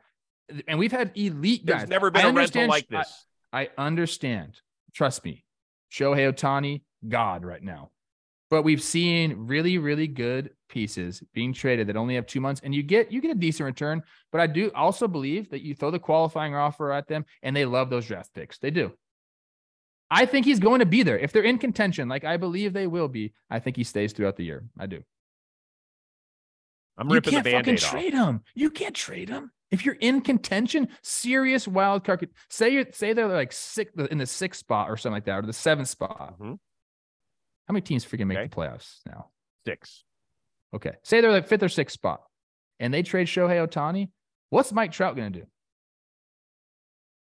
and 0.68 0.80
we've 0.80 0.92
had 0.92 1.12
elite 1.16 1.66
guys. 1.66 1.80
There's 1.80 1.90
never 1.90 2.12
been 2.12 2.26
I 2.26 2.30
a 2.30 2.34
rental 2.34 2.68
like 2.68 2.88
this. 2.88 3.26
I, 3.52 3.62
I 3.62 3.70
understand. 3.78 4.60
Trust 4.94 5.24
me. 5.24 5.46
Shohei 5.92 6.32
Ohtani, 6.32 6.82
God 7.08 7.46
right 7.46 7.64
now. 7.64 7.92
But 8.50 8.64
we've 8.64 8.82
seen 8.82 9.48
really, 9.48 9.78
really 9.78 10.08
good 10.08 10.52
pieces 10.70 11.22
being 11.34 11.54
traded 11.54 11.88
that 11.88 11.98
only 11.98 12.16
have 12.16 12.28
two 12.28 12.40
months, 12.40 12.62
and 12.64 12.74
you 12.74 12.82
get 12.82 13.12
you 13.12 13.22
get 13.22 13.32
a 13.32 13.40
decent 13.40 13.66
return. 13.66 14.04
But 14.32 14.42
I 14.42 14.48
do 14.48 14.72
also 14.74 15.08
believe 15.08 15.50
that 15.50 15.62
you 15.62 15.76
throw 15.76 15.92
the 15.92 16.00
qualifying 16.00 16.56
offer 16.56 16.92
at 16.92 17.08
them, 17.08 17.26
and 17.44 17.56
they 17.56 17.66
love 17.66 17.90
those 17.90 18.06
draft 18.06 18.34
picks. 18.34 18.58
They 18.58 18.72
do. 18.72 18.94
I 20.10 20.26
think 20.26 20.46
he's 20.46 20.60
going 20.60 20.80
to 20.80 20.86
be 20.86 21.04
there. 21.04 21.20
If 21.20 21.32
they're 21.34 21.44
in 21.44 21.58
contention, 21.58 22.08
like 22.08 22.24
I 22.24 22.38
believe 22.38 22.74
they 22.74 22.88
will 22.88 23.08
be, 23.08 23.34
I 23.50 23.60
think 23.60 23.76
he 23.76 23.84
stays 23.84 24.14
throughout 24.14 24.38
the 24.38 24.46
year. 24.46 24.64
I 24.80 24.86
do. 24.86 25.04
I'm 26.98 27.10
ripping 27.10 27.34
you 27.34 27.38
can't 27.38 27.44
the 27.44 27.52
band-aid 27.52 27.78
trade 27.80 28.14
him. 28.14 28.42
You 28.56 28.72
can't 28.72 28.96
trade 28.96 29.30
him. 29.30 29.52
If 29.70 29.86
you're 29.86 29.98
in 30.00 30.22
contention, 30.22 30.88
serious 31.02 31.68
wild 31.68 32.06
card. 32.06 32.30
Say 32.50 32.70
you 32.70 32.86
say 32.92 33.14
they're 33.14 33.28
like 33.28 33.52
six 33.52 33.92
in 34.10 34.18
the 34.18 34.26
sixth 34.26 34.62
spot 34.62 34.90
or 34.90 34.96
something 34.96 35.14
like 35.14 35.26
that, 35.26 35.40
or 35.40 35.42
the 35.42 35.54
seventh 35.54 35.90
spot. 35.90 36.36
Mm-hmm. 36.40 36.54
How 37.68 37.74
many 37.74 37.82
teams 37.82 38.06
freaking 38.06 38.28
make 38.28 38.38
okay. 38.38 38.48
the 38.48 38.56
playoffs 38.56 39.00
now? 39.06 39.28
Six. 39.66 40.06
Okay. 40.74 40.94
Say 41.04 41.20
they're 41.20 41.32
like 41.32 41.48
fifth 41.48 41.64
or 41.64 41.70
sixth 41.70 41.94
spot, 41.94 42.22
and 42.80 42.94
they 42.94 43.04
trade 43.04 43.28
Shohei 43.28 43.68
Ohtani. 43.68 44.10
What's 44.50 44.72
Mike 44.72 44.94
Trout 44.94 45.18
going 45.18 45.34
to 45.34 45.40
do? 45.42 45.46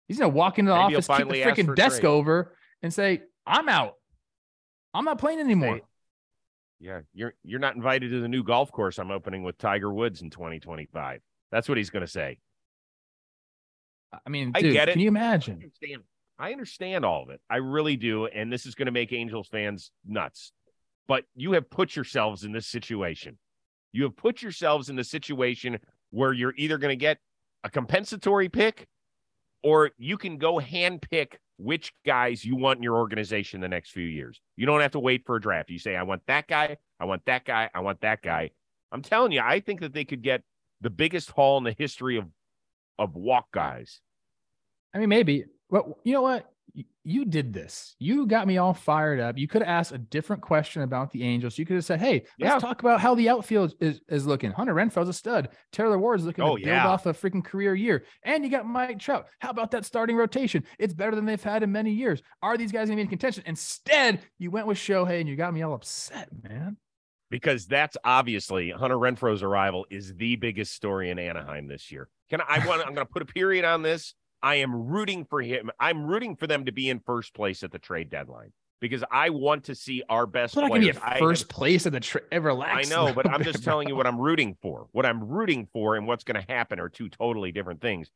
He's 0.07 0.18
going 0.18 0.31
to 0.31 0.37
walk 0.37 0.59
into 0.59 0.70
the 0.70 0.77
Maybe 0.77 0.97
office, 0.97 1.07
kick 1.07 1.29
the 1.29 1.42
freaking 1.42 1.75
desk 1.75 2.01
trade. 2.01 2.09
over, 2.11 2.55
and 2.85 2.92
say, 2.92 3.23
"I'm 3.47 3.68
out. 3.68 3.94
I'm 4.92 5.07
not 5.07 5.18
playing 5.18 5.40
anymore." 5.40 5.81
Yeah, 6.79 7.01
you're 7.14 7.35
you're 7.42 7.59
not 7.59 7.75
invited 7.75 8.11
to 8.11 8.20
the 8.20 8.29
new 8.29 8.44
golf 8.44 8.70
course 8.70 8.99
I'm 8.99 9.11
opening 9.11 9.42
with 9.42 9.57
Tiger 9.57 9.92
Woods 9.92 10.20
in 10.20 10.29
2025. 10.29 11.20
That's 11.51 11.68
what 11.68 11.79
he's 11.79 11.90
going 11.90 12.05
to 12.05 12.11
say. 12.11 12.38
I 14.12 14.29
mean, 14.29 14.53
dude, 14.53 14.66
I 14.66 14.73
get 14.73 14.88
it. 14.90 14.92
Can 14.92 15.01
you 15.01 15.09
imagine? 15.09 15.55
I 15.55 15.64
understand. 15.64 16.03
I 16.38 16.53
understand 16.53 17.05
all 17.05 17.23
of 17.23 17.31
it. 17.31 17.40
I 17.49 17.57
really 17.57 17.97
do, 17.97 18.27
and 18.27 18.53
this 18.53 18.66
is 18.66 18.75
going 18.75 18.87
to 18.87 18.92
make 18.92 19.12
Angels 19.12 19.49
fans 19.49 19.90
nuts. 20.05 20.53
But 21.09 21.25
you 21.35 21.53
have 21.53 21.70
put 21.70 21.97
yourselves 21.97 22.44
in 22.44 22.53
this 22.53 22.66
situation. 22.66 23.38
You 23.92 24.03
have 24.03 24.16
put 24.16 24.42
yourselves 24.42 24.90
in 24.90 24.97
the 24.97 25.05
situation 25.05 25.79
where 26.11 26.33
you're 26.33 26.55
either 26.57 26.77
going 26.77 26.92
to 26.92 26.97
get 26.97 27.18
a 27.62 27.70
compensatory 27.70 28.49
pick 28.51 28.88
or 29.62 29.92
you 29.97 30.18
can 30.18 30.37
go 30.37 30.59
hand 30.59 31.01
pick 31.01 31.40
which 31.57 31.93
guys 32.05 32.45
you 32.45 32.57
want 32.57 32.79
in 32.79 32.83
your 32.83 32.97
organization 32.97 33.61
the 33.61 33.69
next 33.69 33.90
few 33.90 34.07
years. 34.07 34.40
You 34.57 34.67
don't 34.67 34.81
have 34.81 34.93
to 34.93 35.01
wait 35.01 35.25
for 35.25 35.37
a 35.37 35.40
draft. 35.40 35.71
You 35.71 35.79
say, 35.79 35.97
I 35.97 36.03
want 36.03 36.23
that 36.27 36.49
guy, 36.49 36.77
I 36.99 37.05
want 37.05 37.25
that 37.27 37.45
guy, 37.45 37.71
I 37.75 37.81
want 37.81 38.01
that 38.01 38.23
guy. 38.23 38.51
I'm 38.90 39.03
telling 39.03 39.33
you, 39.33 39.40
I 39.40 39.61
think 39.61 39.81
that 39.81 39.93
they 39.93 40.05
could 40.05 40.23
get 40.23 40.43
the 40.81 40.90
biggest 40.90 41.31
haul 41.31 41.59
in 41.59 41.64
the 41.64 41.75
history 41.77 42.17
of 42.19 42.27
of 42.99 43.17
walk 43.17 43.51
guys. 43.53 44.01
I 44.95 44.99
mean, 44.99 45.09
maybe. 45.09 45.47
Well, 45.69 45.99
you 46.05 46.12
know 46.12 46.23
what? 46.23 46.49
You 47.05 47.24
did 47.24 47.53
this. 47.53 47.94
You 47.98 48.27
got 48.27 48.46
me 48.46 48.57
all 48.57 48.74
fired 48.74 49.20
up. 49.20 49.38
You 49.38 49.46
could 49.46 49.62
have 49.62 49.68
asked 49.68 49.92
a 49.92 49.98
different 49.98 50.42
question 50.42 50.83
about 50.83 51.12
the 51.12 51.22
Angels. 51.22 51.59
You 51.59 51.66
could 51.66 51.77
have 51.77 51.85
said, 51.85 52.00
"Hey, 52.00 52.24
let's 52.40 52.55
yeah. 52.55 52.59
talk 52.59 52.81
about 52.81 53.00
how 53.00 53.14
the 53.14 53.29
outfield 53.29 53.74
is, 53.81 54.00
is 54.09 54.27
looking. 54.27 54.50
Hunter 54.50 54.74
Renfroe's 54.74 55.09
a 55.09 55.12
stud. 55.12 55.50
Taylor 55.70 55.98
Ward's 55.98 56.24
looking 56.24 56.42
oh, 56.42 56.57
to 56.57 56.64
build 56.64 56.79
off 56.79 57.07
a 57.07 57.12
freaking 57.12 57.44
career 57.44 57.74
year, 57.74 58.05
and 58.24 58.42
you 58.42 58.50
got 58.50 58.66
Mike 58.66 58.98
Trout. 58.98 59.27
How 59.38 59.50
about 59.50 59.70
that 59.72 59.85
starting 59.85 60.16
rotation? 60.16 60.64
It's 60.79 60.94
better 60.94 61.14
than 61.14 61.27
they've 61.27 61.42
had 61.42 61.62
in 61.62 61.70
many 61.70 61.92
years. 61.92 62.22
Are 62.42 62.57
these 62.57 62.72
guys 62.72 62.88
going 62.88 62.96
to 62.96 62.96
be 62.96 63.03
in 63.03 63.09
contention? 63.09 63.44
Instead, 63.46 64.20
you 64.38 64.50
went 64.50 64.66
with 64.66 64.79
Shohei, 64.79 65.20
and 65.20 65.29
you 65.29 65.37
got 65.37 65.55
me 65.55 65.62
all 65.62 65.74
upset, 65.74 66.29
man. 66.42 66.79
Because 67.31 67.66
that's 67.66 67.96
obviously 68.05 68.70
Hunter 68.70 68.96
Renfroe's 68.96 69.42
arrival 69.42 69.87
is 69.90 70.14
the 70.14 70.37
biggest 70.37 70.72
story 70.72 71.11
in 71.11 71.18
Anaheim 71.18 71.66
this 71.66 71.92
year. 71.92 72.09
Can 72.31 72.40
I, 72.40 72.61
I 72.62 72.66
want? 72.66 72.81
I'm 72.81 72.94
going 72.94 73.07
to 73.07 73.12
put 73.12 73.22
a 73.22 73.27
period 73.27 73.64
on 73.64 73.83
this 73.83 74.14
I 74.45 74.57
am 74.57 74.89
rooting 74.89 75.25
for 75.25 75.41
him. 75.41 75.71
I'm 75.81 76.05
rooting 76.05 76.37
for 76.37 76.47
them 76.47 76.67
to 76.67 76.73
be 76.73 76.91
in 76.91 77.01
first 77.01 77.33
place 77.33 77.63
at 77.63 77.73
the 77.73 77.79
trade 77.79 78.11
deadline 78.11 78.53
because 78.79 79.03
I 79.11 79.31
want 79.31 79.65
to 79.65 79.75
see 79.75 80.03
our 80.11 80.27
best 80.27 80.55
not 80.55 80.69
players. 80.69 80.97
Be 80.97 81.19
first 81.19 81.49
place 81.49 81.87
at 81.87 81.93
the 81.93 82.01
trade. 82.01 82.25
Relax. 82.31 82.87
I 82.87 82.95
know, 82.95 83.15
but 83.15 83.27
I'm 83.27 83.43
just 83.43 83.65
telling 83.65 83.89
you 83.89 83.97
what 83.97 84.07
I'm 84.07 84.21
rooting 84.21 84.55
for. 84.61 84.87
What 84.93 85.07
I'm 85.07 85.25
rooting 85.25 85.67
for 85.73 85.97
and 85.97 86.07
what's 86.07 86.25
going 86.25 86.39
to 86.39 86.53
happen 86.53 86.79
are 86.79 86.91
two 86.91 87.09
totally 87.09 87.53
different 87.53 87.81
things. 87.81 88.11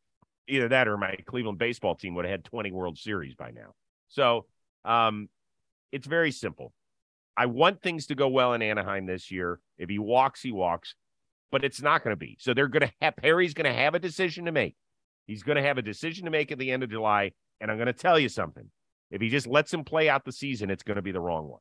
Either 0.47 0.69
that 0.69 0.87
or 0.87 0.99
my 0.99 1.17
Cleveland 1.25 1.57
baseball 1.57 1.95
team 1.95 2.15
would 2.15 2.27
have 2.27 2.33
had 2.33 2.45
20 2.45 2.73
World 2.73 2.99
Series 2.99 3.35
by 3.35 3.51
now. 3.51 3.73
So 4.09 4.45
um, 4.85 5.31
it's 5.93 6.07
very 6.07 6.31
simple. 6.31 6.75
I 7.39 7.47
want 7.47 7.81
things 7.81 8.09
to 8.09 8.15
go 8.15 8.29
well 8.29 8.53
in 8.53 8.61
Anaheim 8.61 9.07
this 9.07 9.31
year. 9.31 9.61
If 9.79 9.89
he 9.89 9.99
walks, 9.99 10.43
he 10.43 10.53
walks, 10.53 10.95
but 11.51 11.65
it's 11.65 11.81
not 11.81 12.05
going 12.05 12.13
to 12.13 12.19
be. 12.19 12.37
So 12.39 12.53
they're 12.53 12.69
going 12.69 12.87
to 12.87 12.93
have 13.01 13.17
Perry's 13.17 13.55
going 13.55 13.73
to 13.73 13.81
have 13.81 13.95
a 13.95 13.99
decision 13.99 14.45
to 14.45 14.53
make. 14.53 14.77
He's 15.29 15.45
going 15.45 15.57
to 15.57 15.63
have 15.63 15.79
a 15.79 15.83
decision 15.83 16.25
to 16.25 16.33
make 16.33 16.51
at 16.51 16.59
the 16.59 16.73
end 16.73 16.83
of 16.83 16.91
July. 16.91 17.33
And 17.61 17.71
I'm 17.71 17.77
going 17.77 17.87
to 17.87 17.93
tell 17.93 18.19
you 18.19 18.29
something. 18.29 18.69
If 19.11 19.21
he 19.21 19.29
just 19.29 19.47
lets 19.47 19.73
him 19.73 19.85
play 19.85 20.09
out 20.09 20.25
the 20.25 20.33
season, 20.33 20.71
it's 20.71 20.83
going 20.83 20.97
to 20.97 21.03
be 21.03 21.13
the 21.13 21.21
wrong 21.21 21.49
one. 21.49 21.61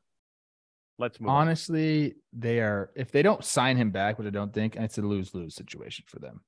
Let's 0.98 1.20
move. 1.20 1.30
Honestly, 1.30 2.06
on. 2.06 2.12
they 2.32 2.60
are. 2.60 2.90
If 2.96 3.12
they 3.12 3.22
don't 3.22 3.44
sign 3.44 3.76
him 3.76 3.90
back, 3.90 4.18
which 4.18 4.26
I 4.26 4.30
don't 4.30 4.52
think, 4.52 4.74
it's 4.74 4.98
a 4.98 5.02
lose 5.02 5.34
lose 5.34 5.54
situation 5.54 6.04
for 6.08 6.18
them. 6.18 6.40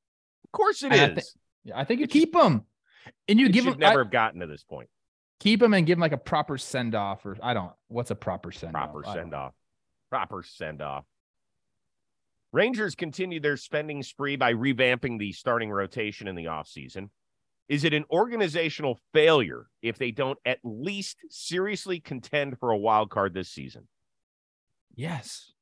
Of 0.45 0.53
course, 0.53 0.83
it 0.83 0.93
and 0.93 1.19
is. 1.19 1.37
I, 1.67 1.69
th- 1.69 1.77
I 1.77 1.85
think 1.85 2.01
you 2.01 2.05
it's 2.05 2.13
keep 2.13 2.35
him, 2.35 2.63
and 3.29 3.39
you 3.39 3.49
give 3.49 3.67
him. 3.67 3.79
Never 3.79 4.01
I, 4.01 4.03
have 4.03 4.11
gotten 4.11 4.41
to 4.41 4.47
this 4.49 4.65
point. 4.65 4.89
keep 5.39 5.63
him 5.63 5.73
and 5.73 5.87
give 5.87 5.99
him 5.99 6.01
like 6.01 6.13
a 6.13 6.19
proper 6.19 6.59
send 6.59 6.95
off, 6.95 7.25
or 7.25 7.37
I 7.43 7.55
don't. 7.55 7.71
What's 7.89 8.11
a 8.11 8.17
proper 8.17 8.51
send 8.51 8.75
off? 8.75 8.93
Proper 8.93 9.05
send 9.13 9.35
off. 9.35 9.55
Proper 10.11 10.43
send 10.43 10.83
off. 10.83 11.05
Rangers 12.53 12.95
continue 12.95 13.41
their 13.41 13.57
spending 13.57 14.03
spree 14.03 14.37
by 14.37 14.55
revamping 14.55 15.19
the 15.19 15.33
starting 15.33 15.71
rotation 15.71 16.27
in 16.27 16.35
the 16.35 16.47
offseason. 16.47 17.11
Is 17.69 17.85
it 17.85 17.95
an 17.95 18.05
organizational 18.11 18.99
failure 19.13 19.67
if 19.81 19.97
they 19.97 20.11
don't 20.11 20.39
at 20.45 20.59
least 20.65 21.19
seriously 21.29 22.01
contend 22.01 22.59
for 22.59 22.73
a 22.73 22.77
wild 22.77 23.11
card 23.11 23.33
this 23.33 23.49
season? 23.49 23.87
Yes. 24.97 25.53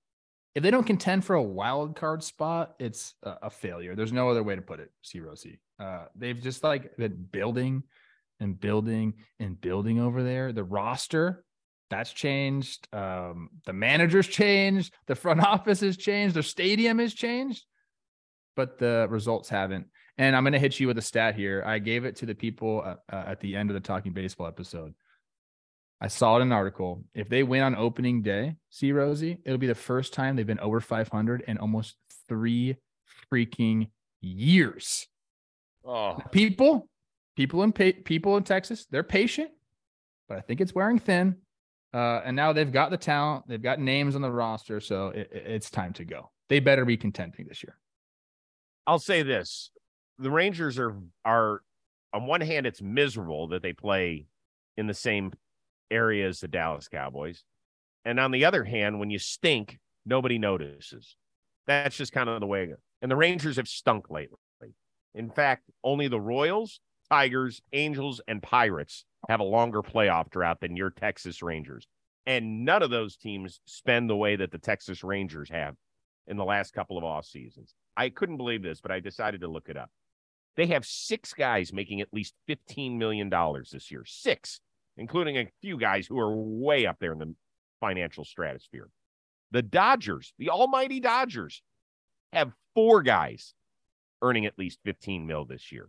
If 0.54 0.62
they 0.62 0.70
don't 0.70 0.86
contend 0.86 1.26
for 1.26 1.36
a 1.36 1.42
wild 1.42 1.94
card 1.94 2.24
spot, 2.24 2.74
it's 2.78 3.14
a, 3.22 3.50
failure. 3.50 3.94
There's 3.94 4.12
no 4.12 4.30
other 4.30 4.42
way 4.42 4.56
to 4.56 4.62
put 4.62 4.80
it, 4.80 4.90
C 5.02 5.20
Rosie. 5.20 5.60
Uh, 5.78 6.06
they've 6.16 6.40
just 6.40 6.64
like 6.64 6.96
been 6.96 7.26
building 7.30 7.82
and 8.40 8.58
building 8.58 9.14
and 9.38 9.60
building 9.60 10.00
over 10.00 10.22
there. 10.22 10.52
The 10.52 10.64
roster 10.64 11.44
that's 11.90 12.12
changed. 12.12 12.88
Um, 12.92 13.50
the 13.64 13.72
manager's 13.72 14.26
changed. 14.26 14.94
The 15.06 15.14
front 15.14 15.40
office 15.44 15.80
has 15.80 15.96
changed. 15.96 16.34
The 16.34 16.42
stadium 16.42 16.98
has 16.98 17.14
changed, 17.14 17.64
but 18.56 18.78
the 18.78 19.06
results 19.10 19.48
haven't. 19.48 19.86
And 20.16 20.34
I'm 20.34 20.42
going 20.42 20.52
to 20.52 20.58
hit 20.58 20.80
you 20.80 20.88
with 20.88 20.98
a 20.98 21.02
stat 21.02 21.36
here. 21.36 21.62
I 21.64 21.78
gave 21.78 22.04
it 22.04 22.16
to 22.16 22.26
the 22.26 22.34
people 22.34 22.82
uh, 22.84 22.96
uh, 23.12 23.24
at 23.28 23.40
the 23.40 23.54
end 23.54 23.70
of 23.70 23.74
the 23.74 23.80
Talking 23.80 24.12
Baseball 24.12 24.48
episode. 24.48 24.94
I 26.00 26.08
saw 26.08 26.36
it 26.36 26.42
in 26.42 26.48
an 26.48 26.52
article. 26.52 27.04
If 27.14 27.28
they 27.28 27.42
win 27.42 27.62
on 27.62 27.74
opening 27.74 28.22
day, 28.22 28.56
see 28.70 28.92
Rosie, 28.92 29.38
it'll 29.44 29.58
be 29.58 29.66
the 29.66 29.74
first 29.74 30.12
time 30.12 30.36
they've 30.36 30.46
been 30.46 30.60
over 30.60 30.80
500 30.80 31.44
in 31.46 31.58
almost 31.58 31.96
three 32.28 32.76
freaking 33.32 33.90
years. 34.20 35.06
Oh, 35.84 36.18
people, 36.30 36.88
people 37.36 37.62
in 37.62 37.72
pa- 37.72 37.98
people 38.04 38.36
in 38.36 38.42
Texas, 38.44 38.86
they're 38.90 39.02
patient, 39.02 39.50
but 40.28 40.38
I 40.38 40.40
think 40.40 40.60
it's 40.60 40.74
wearing 40.74 40.98
thin. 40.98 41.36
Uh, 41.94 42.20
and 42.24 42.36
now 42.36 42.52
they've 42.52 42.72
got 42.72 42.90
the 42.90 42.96
talent, 42.96 43.46
they've 43.48 43.62
got 43.62 43.80
names 43.80 44.14
on 44.14 44.22
the 44.22 44.30
roster, 44.30 44.80
so 44.80 45.08
it, 45.08 45.30
it's 45.32 45.70
time 45.70 45.92
to 45.94 46.04
go. 46.04 46.30
They 46.48 46.60
better 46.60 46.84
be 46.84 46.96
contending 46.96 47.46
this 47.48 47.62
year. 47.62 47.78
I'll 48.86 48.98
say 48.98 49.22
this: 49.22 49.70
the 50.18 50.30
Rangers 50.30 50.78
are 50.78 50.96
are 51.24 51.62
on 52.12 52.26
one 52.26 52.40
hand, 52.40 52.66
it's 52.66 52.82
miserable 52.82 53.48
that 53.48 53.62
they 53.62 53.72
play 53.72 54.26
in 54.76 54.86
the 54.86 54.94
same 54.94 55.32
area 55.90 56.28
as 56.28 56.40
the 56.40 56.48
Dallas 56.48 56.88
Cowboys, 56.88 57.44
and 58.04 58.20
on 58.20 58.32
the 58.32 58.44
other 58.44 58.64
hand, 58.64 58.98
when 58.98 59.10
you 59.10 59.18
stink, 59.18 59.78
nobody 60.04 60.38
notices. 60.38 61.16
That's 61.66 61.96
just 61.96 62.12
kind 62.12 62.28
of 62.28 62.40
the 62.40 62.46
way. 62.46 62.70
And 63.02 63.10
the 63.10 63.16
Rangers 63.16 63.56
have 63.56 63.68
stunk 63.68 64.10
lately. 64.10 64.38
In 65.14 65.30
fact, 65.30 65.64
only 65.82 66.08
the 66.08 66.20
Royals, 66.20 66.80
Tigers, 67.10 67.60
Angels, 67.72 68.20
and 68.28 68.42
Pirates 68.42 69.04
have 69.28 69.40
a 69.40 69.44
longer 69.44 69.82
playoff 69.82 70.30
drought 70.30 70.60
than 70.60 70.76
your 70.76 70.90
Texas 70.90 71.42
Rangers. 71.42 71.86
And 72.26 72.64
none 72.64 72.82
of 72.82 72.90
those 72.90 73.16
teams 73.16 73.60
spend 73.66 74.08
the 74.08 74.16
way 74.16 74.36
that 74.36 74.50
the 74.50 74.58
Texas 74.58 75.04
Rangers 75.04 75.50
have 75.50 75.74
in 76.26 76.36
the 76.36 76.44
last 76.44 76.72
couple 76.72 76.98
of 76.98 77.04
off 77.04 77.24
seasons. 77.24 77.74
I 77.96 78.10
couldn't 78.10 78.36
believe 78.36 78.62
this, 78.62 78.80
but 78.80 78.90
I 78.90 79.00
decided 79.00 79.40
to 79.42 79.48
look 79.48 79.68
it 79.68 79.76
up. 79.76 79.90
They 80.56 80.66
have 80.66 80.84
six 80.84 81.32
guys 81.32 81.72
making 81.72 82.00
at 82.00 82.12
least 82.12 82.34
$15 82.48 82.96
million 82.96 83.30
this 83.72 83.90
year. 83.90 84.04
Six, 84.06 84.60
including 84.96 85.38
a 85.38 85.48
few 85.62 85.78
guys 85.78 86.06
who 86.06 86.18
are 86.18 86.34
way 86.34 86.86
up 86.86 86.96
there 87.00 87.12
in 87.12 87.18
the 87.18 87.34
financial 87.80 88.24
stratosphere. 88.24 88.88
The 89.50 89.62
Dodgers, 89.62 90.34
the 90.38 90.50
almighty 90.50 91.00
Dodgers, 91.00 91.62
have 92.32 92.52
four 92.74 93.02
guys 93.02 93.54
earning 94.20 94.46
at 94.46 94.58
least 94.58 94.80
15 94.84 95.26
mil 95.26 95.44
this 95.44 95.72
year. 95.72 95.88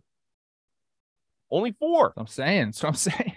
Only 1.50 1.72
four. 1.72 2.12
I'm 2.16 2.26
saying. 2.26 2.72
So 2.72 2.88
I'm 2.88 2.94
saying. 2.94 3.34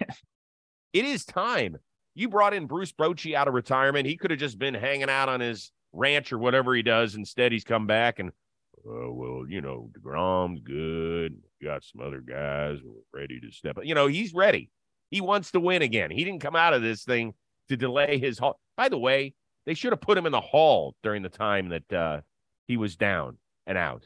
It 0.93 1.05
is 1.05 1.25
time. 1.25 1.77
You 2.15 2.29
brought 2.29 2.53
in 2.53 2.67
Bruce 2.67 2.91
Bochy 2.91 3.33
out 3.33 3.47
of 3.47 3.53
retirement. 3.53 4.05
He 4.05 4.17
could 4.17 4.31
have 4.31 4.39
just 4.39 4.59
been 4.59 4.75
hanging 4.75 5.09
out 5.09 5.29
on 5.29 5.39
his 5.39 5.71
ranch 5.91 6.31
or 6.31 6.37
whatever 6.37 6.75
he 6.75 6.83
does. 6.83 7.15
Instead, 7.15 7.51
he's 7.51 7.63
come 7.63 7.87
back 7.87 8.19
and, 8.19 8.29
uh, 8.29 9.11
well, 9.11 9.45
you 9.47 9.61
know, 9.61 9.89
DeGrom's 9.97 10.61
good. 10.61 11.35
We 11.59 11.67
got 11.67 11.83
some 11.83 12.05
other 12.05 12.21
guys 12.21 12.77
ready 13.11 13.39
to 13.39 13.51
step 13.51 13.77
up. 13.77 13.85
You 13.85 13.95
know, 13.95 14.07
he's 14.07 14.33
ready. 14.33 14.69
He 15.09 15.21
wants 15.21 15.51
to 15.51 15.59
win 15.59 15.81
again. 15.81 16.11
He 16.11 16.23
didn't 16.23 16.41
come 16.41 16.55
out 16.55 16.73
of 16.73 16.81
this 16.81 17.03
thing 17.03 17.33
to 17.69 17.77
delay 17.77 18.19
his 18.19 18.37
haul. 18.37 18.59
By 18.77 18.89
the 18.89 18.97
way, 18.97 19.33
they 19.65 19.73
should 19.73 19.91
have 19.91 20.01
put 20.01 20.17
him 20.17 20.25
in 20.25 20.31
the 20.31 20.41
hall 20.41 20.95
during 21.01 21.23
the 21.23 21.29
time 21.29 21.69
that 21.69 21.93
uh, 21.93 22.21
he 22.67 22.77
was 22.77 22.95
down 22.95 23.37
and 23.65 23.77
out. 23.77 24.05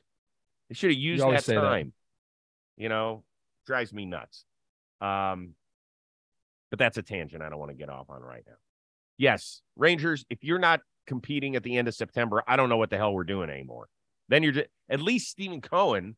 They 0.69 0.75
should 0.75 0.91
have 0.91 0.99
used 0.99 1.23
that 1.23 1.45
time. 1.45 1.93
That. 2.77 2.83
You 2.83 2.89
know, 2.89 3.23
drives 3.67 3.93
me 3.93 4.05
nuts. 4.05 4.45
Um, 5.01 5.53
but 6.71 6.79
that's 6.79 6.97
a 6.97 7.03
tangent 7.03 7.43
I 7.43 7.49
don't 7.49 7.59
want 7.59 7.71
to 7.71 7.77
get 7.77 7.89
off 7.89 8.09
on 8.09 8.21
right 8.21 8.43
now. 8.47 8.55
Yes, 9.17 9.61
Rangers, 9.75 10.25
if 10.29 10.43
you're 10.43 10.59
not 10.59 10.81
competing 11.05 11.55
at 11.55 11.63
the 11.63 11.77
end 11.77 11.87
of 11.87 11.95
September, 11.95 12.43
I 12.47 12.55
don't 12.55 12.69
know 12.69 12.77
what 12.77 12.89
the 12.89 12.97
hell 12.97 13.13
we're 13.13 13.23
doing 13.23 13.49
anymore. 13.49 13.87
Then 14.29 14.43
you're 14.43 14.51
just, 14.51 14.67
at 14.89 15.01
least 15.01 15.29
Stephen 15.29 15.61
Cohen 15.61 16.15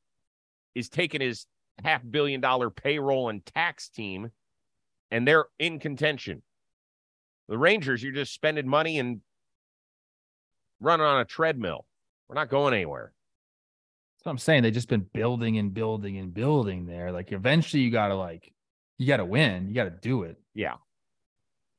is 0.76 0.90
taking 0.90 1.22
his 1.22 1.46
half 1.84 2.02
billion 2.10 2.42
dollar 2.42 2.70
payroll 2.70 3.30
and 3.30 3.46
tax 3.46 3.90
team 3.90 4.32
and 5.12 5.28
they're 5.28 5.46
in 5.58 5.80
contention. 5.80 6.42
The 7.48 7.58
Rangers, 7.58 8.04
you're 8.04 8.12
just 8.12 8.34
spending 8.34 8.68
money 8.68 9.00
and 9.00 9.22
running 10.80 11.06
on 11.06 11.22
a 11.22 11.26
treadmill. 11.26 11.86
We're 12.28 12.36
not 12.36 12.50
going 12.50 12.74
anywhere. 12.74 13.12
So 14.24 14.30
I'm 14.30 14.38
saying. 14.38 14.64
They've 14.64 14.74
just 14.74 14.90
been 14.90 15.08
building 15.14 15.58
and 15.58 15.74
building 15.74 16.18
and 16.18 16.34
building 16.34 16.86
there. 16.86 17.12
Like 17.12 17.32
eventually 17.32 17.84
you 17.84 17.92
gotta 17.92 18.16
like 18.16 18.52
you 18.98 19.08
gotta 19.08 19.26
win. 19.26 19.68
You 19.68 19.76
gotta 19.76 19.92
do 19.92 20.24
it. 20.24 20.38
Yeah. 20.54 20.76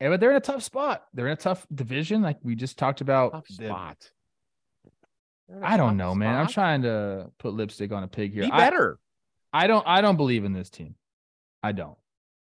Yeah, 0.01 0.09
but 0.09 0.21
they're 0.21 0.31
in 0.31 0.37
a 0.37 0.41
tough 0.41 0.63
spot. 0.63 1.05
They're 1.13 1.27
in 1.27 1.35
a 1.35 1.37
tough 1.37 1.67
division, 1.73 2.23
like 2.23 2.39
we 2.43 2.55
just 2.55 2.79
talked 2.79 3.03
about. 3.03 3.33
Tough 3.33 3.49
the, 3.49 3.67
spot. 3.67 4.11
I 5.63 5.77
don't 5.77 5.99
know, 5.99 6.11
spot. 6.11 6.17
man. 6.17 6.35
I'm 6.37 6.47
trying 6.47 6.83
to 6.83 7.31
put 7.39 7.53
lipstick 7.53 7.93
on 7.93 8.03
a 8.03 8.09
pig 8.09 8.33
here. 8.33 8.45
Be 8.45 8.51
better. 8.51 8.99
I, 9.53 9.65
I 9.65 9.67
don't. 9.67 9.87
I 9.87 10.01
don't 10.01 10.17
believe 10.17 10.45
in 10.45 10.55
this 10.55 10.71
team. 10.71 10.95
I 11.63 11.73
don't. 11.73 11.99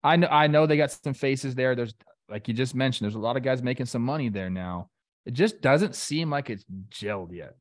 I 0.01 0.15
know. 0.15 0.27
I 0.27 0.47
know 0.47 0.65
they 0.65 0.77
got 0.77 0.91
some 0.91 1.13
faces 1.13 1.55
there. 1.55 1.75
There's 1.75 1.93
like 2.29 2.47
you 2.47 2.53
just 2.53 2.75
mentioned. 2.75 3.05
There's 3.05 3.15
a 3.15 3.19
lot 3.19 3.35
of 3.35 3.43
guys 3.43 3.61
making 3.61 3.87
some 3.87 4.03
money 4.03 4.29
there 4.29 4.49
now. 4.49 4.89
It 5.25 5.33
just 5.33 5.59
doesn't 5.59 5.95
seem 5.95 6.29
like 6.29 6.49
it's 6.49 6.63
gelled 6.89 7.33
yet 7.33 7.55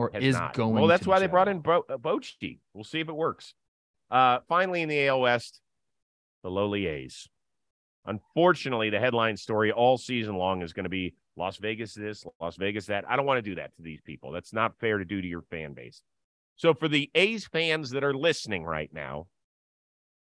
or 0.00 0.16
is 0.16 0.34
not. 0.34 0.54
going. 0.54 0.74
Well, 0.74 0.86
that's 0.86 1.06
why 1.06 1.18
they 1.18 1.26
brought 1.26 1.48
in 1.48 1.60
Bo- 1.60 1.84
uh, 1.88 1.98
Bochy. 1.98 2.58
We'll 2.72 2.84
see 2.84 3.00
if 3.00 3.08
it 3.08 3.14
works. 3.14 3.54
Uh, 4.10 4.38
finally, 4.48 4.80
in 4.80 4.88
the 4.88 5.06
AL 5.08 5.20
West, 5.20 5.60
the 6.42 6.50
lowly 6.50 6.86
A's. 6.86 7.28
Unfortunately, 8.06 8.88
the 8.88 8.98
headline 8.98 9.36
story 9.36 9.70
all 9.72 9.98
season 9.98 10.36
long 10.36 10.62
is 10.62 10.72
going 10.72 10.84
to 10.84 10.90
be 10.90 11.14
Las 11.36 11.58
Vegas 11.58 11.92
this, 11.92 12.24
Las 12.40 12.56
Vegas 12.56 12.86
that. 12.86 13.04
I 13.08 13.16
don't 13.16 13.26
want 13.26 13.44
to 13.44 13.50
do 13.50 13.56
that 13.56 13.76
to 13.76 13.82
these 13.82 14.00
people. 14.00 14.32
That's 14.32 14.54
not 14.54 14.78
fair 14.80 14.96
to 14.96 15.04
do 15.04 15.20
to 15.20 15.28
your 15.28 15.42
fan 15.42 15.74
base. 15.74 16.00
So, 16.56 16.72
for 16.72 16.88
the 16.88 17.10
A's 17.14 17.46
fans 17.46 17.90
that 17.90 18.02
are 18.02 18.14
listening 18.14 18.64
right 18.64 18.90
now, 18.92 19.26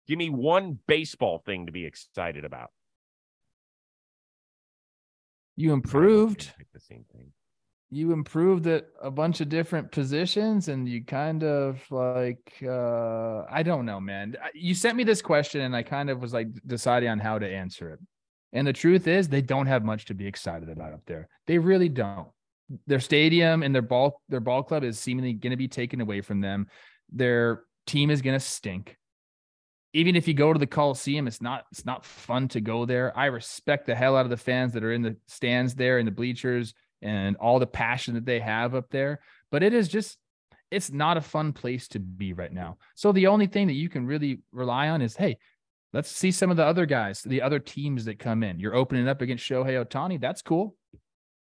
give 0.07 0.19
me 0.19 0.29
one 0.29 0.79
baseball 0.87 1.39
thing 1.39 1.67
to 1.67 1.73
be 1.73 1.87
excited 1.87 2.45
about. 2.45 2.71
You 5.57 5.73
improved. 5.73 6.53
The 6.75 6.81
same 6.81 7.05
thing 7.11 7.33
you 7.93 8.13
improved 8.13 8.67
at 8.67 8.87
a 9.03 9.11
bunch 9.11 9.43
of 9.43 9.51
different 9.51 9.93
positions 9.93 10.69
and 10.69 10.89
you 10.89 11.05
kind 11.05 11.45
of 11.45 11.79
like 11.91 12.55
uh 12.67 13.43
I 13.51 13.63
don't 13.63 13.85
know, 13.85 14.01
man. 14.01 14.35
You 14.55 14.75
sent 14.75 14.97
me 14.97 15.05
this 15.05 15.21
question 15.21 15.61
and 15.61 15.77
I 15.77 15.83
kind 15.83 16.09
of 16.09 16.23
was 16.23 16.33
like 16.33 16.49
deciding 16.67 17.11
on 17.11 17.19
how 17.19 17.39
to 17.39 17.47
answer 17.47 17.91
it. 17.91 17.99
And 18.55 18.67
the 18.67 18.73
truth 18.73 19.07
is 19.07 19.29
they 19.29 19.43
don't 19.43 19.67
have 19.67 19.85
much 19.85 20.07
to 20.07 20.15
be 20.15 20.27
excited 20.27 20.71
about 20.71 20.95
up 20.95 21.03
there. 21.07 21.29
They 21.47 21.59
really 21.59 21.91
don't. 21.91 22.29
Their 22.87 22.99
stadium 22.99 23.63
and 23.63 23.75
their 23.75 23.83
ball 23.83 24.23
their 24.31 24.41
ball 24.41 24.63
club 24.63 24.85
is 24.85 24.99
seemingly 24.99 25.35
going 25.35 25.51
to 25.51 25.59
be 25.59 25.69
taken 25.69 26.01
away 26.01 26.23
from 26.23 26.41
them. 26.41 26.69
Their 27.13 27.65
team 27.87 28.11
is 28.11 28.23
going 28.23 28.39
to 28.39 28.45
stink. 28.45 28.97
Even 29.93 30.17
if 30.17 30.27
you 30.27 30.33
go 30.33 30.55
to 30.55 30.59
the 30.59 30.67
Coliseum, 30.67 31.27
it's 31.27 31.43
not 31.43 31.67
it's 31.71 31.85
not 31.85 32.07
fun 32.07 32.49
to 32.49 32.63
go 32.63 32.87
there. 32.87 33.13
I 33.15 33.27
respect 33.27 33.85
the 33.85 33.95
hell 33.95 34.17
out 34.17 34.25
of 34.25 34.31
the 34.31 34.39
fans 34.39 34.73
that 34.73 34.83
are 34.83 34.95
in 34.95 35.03
the 35.03 35.17
stands 35.27 35.75
there 35.75 35.99
in 35.99 36.07
the 36.07 36.11
bleachers 36.11 36.73
and 37.03 37.37
all 37.37 37.59
the 37.59 37.67
passion 37.67 38.15
that 38.15 38.25
they 38.25 38.41
have 38.41 38.75
up 38.75 38.87
there. 38.91 39.21
But 39.51 39.63
it 39.63 39.75
is 39.75 39.89
just, 39.89 40.19
it's 40.71 40.91
not 40.91 41.17
a 41.17 41.21
fun 41.21 41.53
place 41.53 41.89
to 41.89 41.99
be 41.99 42.33
right 42.33 42.53
now. 42.53 42.79
So 42.95 43.13
the 43.13 43.27
only 43.27 43.47
thing 43.47 43.67
that 43.67 43.75
you 43.75 43.89
can 43.89 44.07
really 44.07 44.41
rely 44.53 44.89
on 44.89 45.03
is, 45.03 45.17
hey, 45.17 45.37
let's 45.93 46.11
see 46.11 46.31
some 46.31 46.51
of 46.51 46.57
the 46.57 46.65
other 46.65 46.87
guys, 46.87 47.23
the 47.23 47.43
other 47.43 47.59
teams 47.59 48.07
that 48.07 48.19
come 48.19 48.43
in. 48.43 48.59
You're 48.59 48.75
opening 48.75 49.09
up 49.09 49.21
against 49.21 49.49
Shohei 49.49 49.85
Ohtani. 49.85 50.21
That's 50.21 50.43
cool. 50.43 50.77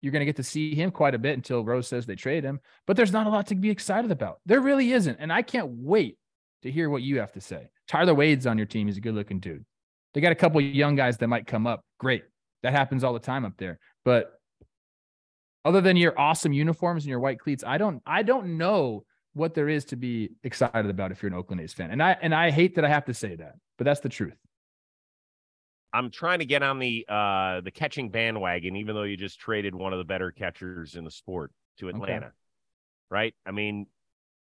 You're 0.01 0.11
going 0.11 0.21
to 0.21 0.25
get 0.25 0.35
to 0.35 0.43
see 0.43 0.75
him 0.75 0.91
quite 0.91 1.15
a 1.15 1.19
bit 1.19 1.33
until 1.33 1.65
Rose 1.65 1.87
says 1.87 2.05
they 2.05 2.15
trade 2.15 2.43
him. 2.43 2.59
But 2.85 2.95
there's 2.95 3.11
not 3.11 3.25
a 3.25 3.31
lot 3.31 3.47
to 3.47 3.55
be 3.55 3.71
excited 3.71 4.11
about. 4.11 4.39
There 4.45 4.61
really 4.61 4.91
isn't. 4.91 5.17
And 5.19 5.33
I 5.33 5.41
can't 5.41 5.69
wait 5.69 6.19
to 6.61 6.69
hear 6.69 6.91
what 6.91 7.01
you 7.01 7.19
have 7.19 7.31
to 7.31 7.41
say. 7.41 7.69
Tyler 7.87 8.13
Wade's 8.13 8.45
on 8.45 8.57
your 8.57 8.67
team. 8.67 8.85
He's 8.85 8.97
a 8.97 9.01
good 9.01 9.15
looking 9.15 9.39
dude. 9.39 9.65
They 10.13 10.21
got 10.21 10.31
a 10.31 10.35
couple 10.35 10.59
of 10.59 10.65
young 10.65 10.95
guys 10.95 11.17
that 11.17 11.27
might 11.27 11.47
come 11.47 11.65
up. 11.65 11.83
Great. 11.99 12.23
That 12.61 12.73
happens 12.73 13.03
all 13.03 13.13
the 13.13 13.19
time 13.19 13.45
up 13.45 13.53
there. 13.57 13.79
But 14.03 14.35
other 15.65 15.82
than 15.82 15.97
your 15.97 16.17
awesome 16.17 16.54
uniforms 16.54 17.04
and 17.04 17.10
your 17.10 17.19
white 17.19 17.39
cleats, 17.39 17.63
I 17.65 17.78
don't 17.78 18.01
I 18.06 18.23
don't 18.23 18.58
know 18.58 19.04
what 19.34 19.54
there 19.54 19.67
is 19.67 19.84
to 19.86 19.97
be 19.97 20.30
excited 20.43 20.89
about 20.89 21.12
if 21.12 21.21
you're 21.21 21.32
an 21.32 21.38
Oakland 21.38 21.62
A's 21.62 21.73
fan. 21.73 21.91
And 21.91 22.01
I 22.01 22.15
and 22.21 22.34
I 22.34 22.51
hate 22.51 22.75
that 22.75 22.86
I 22.86 22.89
have 22.89 23.06
to 23.06 23.13
say 23.13 23.36
that, 23.36 23.56
but 23.78 23.84
that's 23.84 23.99
the 23.99 24.10
truth. 24.10 24.38
I'm 25.91 26.12
trying 26.12 26.39
to 26.39 26.45
get 26.45 26.62
on 26.62 26.80
the 26.80 27.06
uh 27.10 27.62
the 27.62 27.71
catching 27.71 28.10
bandwagon, 28.10 28.75
even 28.75 28.95
though 28.95 29.04
you 29.04 29.17
just 29.17 29.39
traded 29.39 29.75
one 29.75 29.91
of 29.91 29.99
the 29.99 30.06
better 30.06 30.32
catchers 30.32 30.95
in 30.95 31.04
the 31.04 31.12
sport 31.12 31.51
to 31.80 31.89
Atlanta. 31.89 32.28
Okay. 32.28 32.36
Right? 33.10 33.36
I 33.45 33.51
mean, 33.51 33.88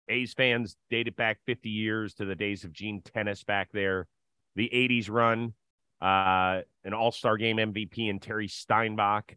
A's 0.10 0.34
fans 0.34 0.76
dated 0.90 1.16
back 1.16 1.40
50 1.46 1.70
years 1.70 2.14
to 2.16 2.26
the 2.26 2.36
days 2.36 2.64
of 2.64 2.74
Gene 2.74 3.02
Tenace 3.02 3.44
back 3.44 3.70
there, 3.72 4.08
the 4.56 4.70
80s 4.74 5.10
run, 5.10 5.54
uh, 6.02 6.62
an 6.84 6.94
All 6.94 7.12
Star 7.12 7.38
Game 7.38 7.58
MVP 7.58 8.10
and 8.10 8.22
Terry 8.22 8.48
Steinbach. 8.48 9.36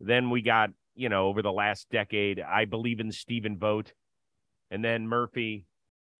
Then 0.00 0.30
we 0.30 0.42
got, 0.42 0.70
you 0.96 1.08
know, 1.08 1.26
over 1.26 1.42
the 1.42 1.52
last 1.52 1.88
decade, 1.90 2.40
I 2.40 2.64
believe 2.64 3.00
in 3.00 3.12
Stephen 3.12 3.58
Vogt, 3.58 3.94
and 4.70 4.84
then 4.84 5.06
Murphy, 5.06 5.66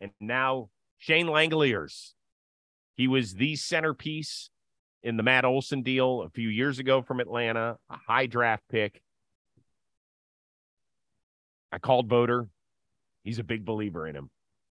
and 0.00 0.12
now 0.20 0.68
Shea 0.98 1.22
Langeliers. 1.22 2.12
He 2.96 3.08
was 3.08 3.34
the 3.34 3.56
centerpiece 3.56 4.50
in 5.02 5.16
the 5.16 5.22
Matt 5.22 5.44
Olson 5.44 5.82
deal 5.82 6.22
a 6.22 6.30
few 6.30 6.48
years 6.48 6.78
ago 6.78 7.02
from 7.02 7.20
Atlanta, 7.20 7.76
a 7.90 7.96
high 8.06 8.26
draft 8.26 8.62
pick. 8.70 9.02
I 11.72 11.78
called 11.78 12.08
Voter. 12.08 12.48
He's 13.24 13.38
a 13.38 13.44
big 13.44 13.64
believer 13.64 14.06
in 14.06 14.14
him. 14.14 14.30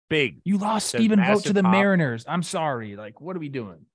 Big. 0.09 0.41
You 0.43 0.57
lost 0.57 0.89
Stephen 0.89 1.23
Vogt 1.23 1.45
to 1.45 1.53
the 1.53 1.63
pop. 1.63 1.71
Mariners. 1.71 2.25
I'm 2.27 2.43
sorry. 2.43 2.95
Like, 2.95 3.21
what 3.21 3.35
are 3.35 3.39
we 3.39 3.49
doing? 3.49 3.85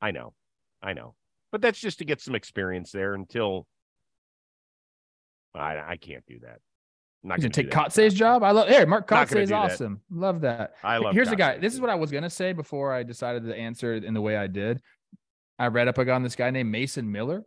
I 0.00 0.10
know. 0.10 0.34
I 0.82 0.92
know. 0.92 1.14
But 1.50 1.62
that's 1.62 1.80
just 1.80 1.98
to 1.98 2.04
get 2.04 2.20
some 2.20 2.34
experience 2.34 2.92
there 2.92 3.14
until 3.14 3.66
I, 5.54 5.92
I 5.92 5.96
can't 5.96 6.24
do 6.26 6.38
that. 6.40 6.58
I'm 7.22 7.28
not 7.28 7.40
going 7.40 7.50
to 7.50 7.62
take 7.62 7.70
Kotsay's 7.70 8.12
job. 8.12 8.42
I 8.42 8.50
love. 8.50 8.68
Hey, 8.68 8.84
Mark 8.84 9.08
Kotsay 9.08 9.42
is 9.42 9.52
awesome. 9.52 10.00
That. 10.10 10.20
Love 10.20 10.40
that. 10.42 10.74
I 10.82 10.98
love. 10.98 11.14
Here's 11.14 11.28
Kotsay. 11.28 11.32
a 11.32 11.36
guy. 11.36 11.58
This 11.58 11.72
is 11.72 11.80
what 11.80 11.88
I 11.88 11.94
was 11.94 12.10
going 12.10 12.22
to 12.22 12.30
say 12.30 12.52
before 12.52 12.92
I 12.92 13.02
decided 13.02 13.44
to 13.46 13.56
answer 13.56 13.94
in 13.94 14.12
the 14.12 14.20
way 14.20 14.36
I 14.36 14.46
did. 14.46 14.80
I 15.58 15.68
read 15.68 15.88
up 15.88 15.98
on 15.98 16.22
this 16.22 16.36
guy 16.36 16.50
named 16.50 16.70
Mason 16.70 17.10
Miller, 17.10 17.44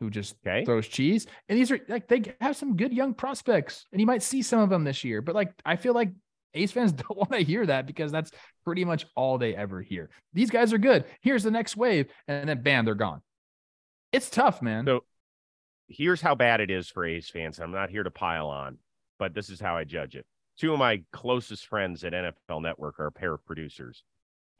who 0.00 0.08
just 0.08 0.36
okay. 0.46 0.64
throws 0.64 0.88
cheese. 0.88 1.26
And 1.48 1.58
these 1.58 1.70
are 1.70 1.80
like 1.88 2.08
they 2.08 2.22
have 2.40 2.56
some 2.56 2.76
good 2.76 2.94
young 2.94 3.12
prospects, 3.12 3.86
and 3.92 4.00
you 4.00 4.06
might 4.06 4.22
see 4.22 4.40
some 4.40 4.60
of 4.60 4.70
them 4.70 4.84
this 4.84 5.04
year. 5.04 5.20
But 5.20 5.34
like 5.34 5.52
I 5.66 5.76
feel 5.76 5.92
like 5.92 6.10
Ace 6.54 6.72
fans 6.72 6.92
don't 6.92 7.16
want 7.16 7.32
to 7.32 7.44
hear 7.44 7.66
that 7.66 7.86
because 7.86 8.10
that's 8.10 8.30
pretty 8.64 8.84
much 8.84 9.04
all 9.16 9.36
they 9.36 9.54
ever 9.54 9.82
hear. 9.82 10.08
These 10.32 10.50
guys 10.50 10.72
are 10.72 10.78
good. 10.78 11.04
Here's 11.20 11.42
the 11.42 11.50
next 11.50 11.76
wave, 11.76 12.06
and 12.26 12.48
then 12.48 12.62
bam, 12.62 12.86
they're 12.86 12.94
gone. 12.94 13.20
It's 14.12 14.30
tough, 14.30 14.62
man. 14.62 14.86
So 14.86 15.04
here's 15.88 16.20
how 16.20 16.34
bad 16.34 16.60
it 16.60 16.70
is 16.70 16.88
for 16.88 17.04
A's 17.04 17.28
fans. 17.28 17.58
I'm 17.58 17.72
not 17.72 17.90
here 17.90 18.02
to 18.02 18.10
pile 18.10 18.48
on, 18.48 18.78
but 19.18 19.34
this 19.34 19.50
is 19.50 19.60
how 19.60 19.76
I 19.76 19.84
judge 19.84 20.16
it. 20.16 20.26
Two 20.58 20.72
of 20.72 20.78
my 20.78 21.02
closest 21.12 21.66
friends 21.66 22.04
at 22.04 22.12
NFL 22.12 22.62
Network 22.62 23.00
are 23.00 23.06
a 23.06 23.12
pair 23.12 23.34
of 23.34 23.44
producers, 23.44 24.04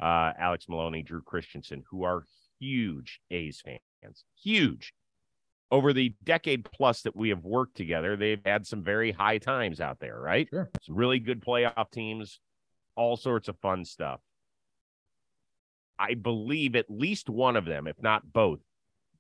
uh, 0.01 0.33
Alex 0.39 0.67
Maloney, 0.69 1.03
Drew 1.03 1.23
Christensen, 1.23 1.85
who 1.89 2.03
are 2.03 2.25
huge 2.59 3.21
A's 3.31 3.63
fans, 3.65 4.25
huge. 4.43 4.93
Over 5.71 5.93
the 5.93 6.15
decade 6.23 6.65
plus 6.65 7.03
that 7.03 7.17
we 7.17 7.31
have 7.31 7.45
worked 7.45 7.77
together, 7.77 8.17
they've 8.17 8.45
had 8.45 8.67
some 8.67 8.83
very 8.83 9.13
high 9.13 9.39
times 9.39 9.81
out 9.81 9.99
there, 9.99 10.19
right? 10.21 10.49
Sure. 10.51 10.71
Some 10.83 10.95
really 10.95 11.19
good 11.19 11.41
playoff 11.45 11.91
teams, 11.91 12.41
all 12.97 13.17
sorts 13.17 13.49
of 13.49 13.59
fun 13.59 13.85
stuff. 13.85 14.21
I 15.99 16.15
believe 16.15 16.77
at 16.77 16.91
least 16.91 17.31
one 17.31 17.57
of 17.57 17.65
them, 17.65 17.87
if 17.87 18.01
not 18.03 18.33
both, 18.33 18.61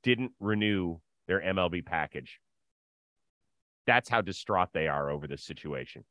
didn't 0.03 0.33
renew 0.39 0.99
their 1.27 1.41
MLB 1.41 1.85
package. 1.85 2.41
That's 3.87 4.09
how 4.09 4.21
distraught 4.21 4.71
they 4.73 4.89
are 4.89 5.11
over 5.11 5.27
this 5.27 5.45
situation. 5.45 6.05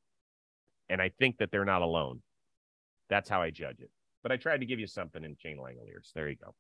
And 0.90 1.02
I 1.02 1.10
think 1.10 1.38
that 1.38 1.52
they're 1.52 1.66
not 1.66 1.82
alone. 1.82 2.22
That's 3.10 3.30
how 3.30 3.42
I 3.42 3.50
judge 3.50 3.80
it. 3.80 3.90
But 4.22 4.32
I 4.32 4.38
tried 4.38 4.62
to 4.62 4.66
give 4.66 4.80
you 4.80 4.88
something 4.88 5.24
in 5.24 5.36
Shea 5.38 5.56
Langeliers. 5.56 6.12
There 6.14 6.30
you 6.30 6.36
go. 6.36 6.54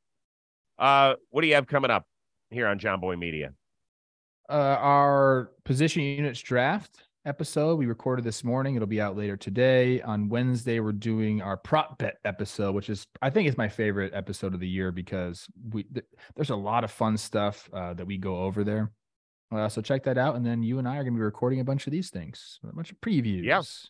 Uh, 0.78 1.16
what 1.30 1.42
do 1.42 1.48
you 1.48 1.56
have 1.56 1.68
coming 1.68 1.92
up 1.92 2.06
here 2.50 2.68
on 2.68 2.80
Jomboy 2.80 3.18
Media? 3.18 3.54
Uh, 4.50 4.54
our 4.80 5.52
position 5.64 6.02
units 6.02 6.42
draft 6.42 7.04
episode 7.26 7.78
we 7.78 7.86
recorded 7.86 8.26
this 8.26 8.44
morning. 8.44 8.76
It'll 8.76 8.88
be 8.88 9.02
out 9.02 9.16
later 9.16 9.38
today. 9.38 10.02
On 10.02 10.30
Wednesday, 10.30 10.80
we're 10.80 10.92
doing 10.92 11.42
our 11.42 11.58
prop 11.58 11.98
bet 11.98 12.18
episode, 12.26 12.76
which 12.76 12.90
is 12.90 13.06
I 13.22 13.30
think 13.30 13.48
is 13.48 13.58
my 13.58 13.70
favorite 13.70 14.14
episode 14.14 14.54
of 14.54 14.60
the 14.60 14.68
year 14.68 14.92
because 14.92 15.48
we 15.72 15.84
th- 15.84 16.06
there's 16.36 16.50
a 16.50 16.56
lot 16.56 16.84
of 16.84 16.92
fun 16.92 17.18
stuff 17.18 17.70
uh, 17.74 17.94
that 17.94 18.06
we 18.06 18.18
go 18.18 18.38
over 18.38 18.64
there. 18.64 18.92
Uh, 19.52 19.70
so 19.70 19.82
check 19.82 20.04
that 20.04 20.18
out, 20.18 20.36
and 20.36 20.46
then 20.46 20.64
you 20.64 20.80
and 20.80 20.88
I 20.88 20.98
are 20.98 21.04
going 21.04 21.14
to 21.14 21.18
be 21.18 21.24
recording 21.24 21.60
a 21.60 21.64
bunch 21.64 21.86
of 21.86 21.92
these 21.92 22.10
things, 22.10 22.60
a 22.68 22.74
bunch 22.74 22.92
of 22.92 23.00
previews. 23.02 23.44
Yes. 23.44 23.88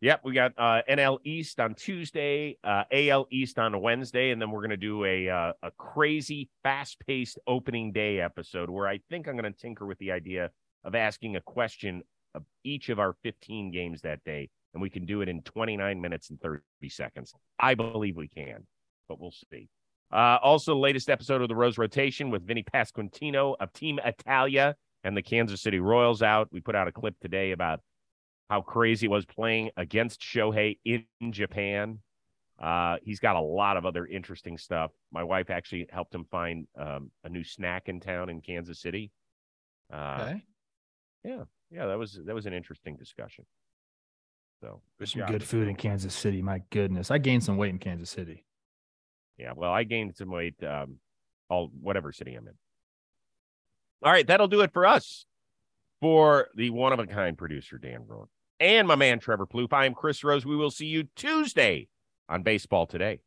Yep, 0.00 0.22
we 0.24 0.32
got 0.32 0.52
uh, 0.58 0.82
NL 0.90 1.18
East 1.22 1.60
on 1.60 1.76
Tuesday, 1.76 2.58
uh, 2.64 2.82
AL 2.90 3.28
East 3.30 3.56
on 3.60 3.80
Wednesday, 3.80 4.30
and 4.30 4.42
then 4.42 4.50
we're 4.50 4.60
going 4.60 4.70
to 4.70 4.76
do 4.76 5.04
a 5.04 5.28
uh, 5.28 5.52
a 5.62 5.70
crazy, 5.72 6.48
fast 6.64 6.98
paced 7.06 7.38
opening 7.46 7.92
day 7.92 8.20
episode 8.20 8.68
where 8.68 8.88
I 8.88 8.98
think 9.10 9.28
I'm 9.28 9.36
going 9.36 9.52
to 9.52 9.56
tinker 9.56 9.86
with 9.86 9.98
the 9.98 10.10
idea 10.10 10.50
of 10.82 10.96
asking 10.96 11.36
a 11.36 11.40
question 11.40 12.02
of 12.34 12.44
each 12.64 12.88
of 12.88 12.98
our 12.98 13.14
15 13.22 13.70
games 13.70 14.02
that 14.02 14.22
day, 14.24 14.48
and 14.74 14.82
we 14.82 14.90
can 14.90 15.04
do 15.04 15.20
it 15.20 15.28
in 15.28 15.42
29 15.42 16.00
minutes 16.00 16.30
and 16.30 16.40
30 16.40 16.62
seconds. 16.88 17.34
I 17.58 17.74
believe 17.74 18.16
we 18.16 18.28
can, 18.28 18.66
but 19.08 19.20
we'll 19.20 19.34
see. 19.50 19.68
Uh, 20.12 20.38
also, 20.42 20.76
latest 20.76 21.08
episode 21.08 21.40
of 21.40 21.48
the 21.48 21.54
Rose 21.54 21.78
Rotation 21.78 22.30
with 22.30 22.46
Vinny 22.46 22.62
Pasquantino 22.62 23.56
of 23.58 23.72
Team 23.72 23.98
Italia 24.04 24.76
and 25.04 25.16
the 25.16 25.22
Kansas 25.22 25.62
City 25.62 25.80
Royals 25.80 26.22
out. 26.22 26.48
We 26.52 26.60
put 26.60 26.74
out 26.74 26.86
a 26.86 26.92
clip 26.92 27.18
today 27.20 27.52
about 27.52 27.80
how 28.50 28.60
crazy 28.60 29.06
it 29.06 29.10
was 29.10 29.24
playing 29.24 29.70
against 29.78 30.20
Shohei 30.20 30.78
in 30.84 31.04
Japan. 31.30 32.00
Uh, 32.60 32.96
he's 33.02 33.18
got 33.18 33.36
a 33.36 33.40
lot 33.40 33.78
of 33.78 33.86
other 33.86 34.06
interesting 34.06 34.58
stuff. 34.58 34.92
My 35.10 35.24
wife 35.24 35.48
actually 35.48 35.86
helped 35.90 36.14
him 36.14 36.26
find 36.30 36.66
um, 36.78 37.10
a 37.24 37.30
new 37.30 37.42
snack 37.42 37.88
in 37.88 37.98
town 37.98 38.28
in 38.28 38.42
Kansas 38.42 38.80
City. 38.80 39.10
Uh, 39.92 40.18
okay. 40.20 40.42
Yeah, 41.24 41.44
yeah, 41.72 41.86
that 41.86 41.98
was 41.98 42.18
that 42.24 42.34
was 42.34 42.46
an 42.46 42.52
interesting 42.52 42.96
discussion. 42.96 43.44
So 44.60 44.80
good 44.98 45.08
some 45.08 45.26
good 45.26 45.42
food 45.42 45.68
in 45.68 45.74
Kansas 45.74 46.14
City. 46.14 46.42
My 46.42 46.62
goodness, 46.70 47.10
I 47.10 47.18
gained 47.18 47.42
some 47.42 47.56
weight 47.56 47.70
in 47.70 47.78
Kansas 47.78 48.10
City. 48.10 48.44
Yeah, 49.38 49.52
well, 49.56 49.72
I 49.72 49.84
gained 49.84 50.14
some 50.16 50.30
weight 50.30 50.54
um, 50.62 50.98
all 51.48 51.70
whatever 51.80 52.12
city 52.12 52.34
I'm 52.34 52.46
in. 52.46 52.54
All 54.04 54.12
right, 54.12 54.26
that'll 54.26 54.48
do 54.48 54.60
it 54.60 54.72
for 54.72 54.86
us. 54.86 55.26
For 56.00 56.48
the 56.56 56.70
one 56.70 56.92
of 56.92 56.98
a 56.98 57.06
kind 57.06 57.38
producer 57.38 57.78
Dan 57.78 58.04
Rowan 58.06 58.26
and 58.58 58.88
my 58.88 58.96
man 58.96 59.18
Trevor 59.18 59.46
Plouffe. 59.46 59.72
I 59.72 59.86
am 59.86 59.94
Chris 59.94 60.22
Rose. 60.24 60.44
We 60.44 60.56
will 60.56 60.70
see 60.70 60.86
you 60.86 61.04
Tuesday 61.16 61.88
on 62.28 62.42
Baseball 62.42 62.86
Today. 62.86 63.20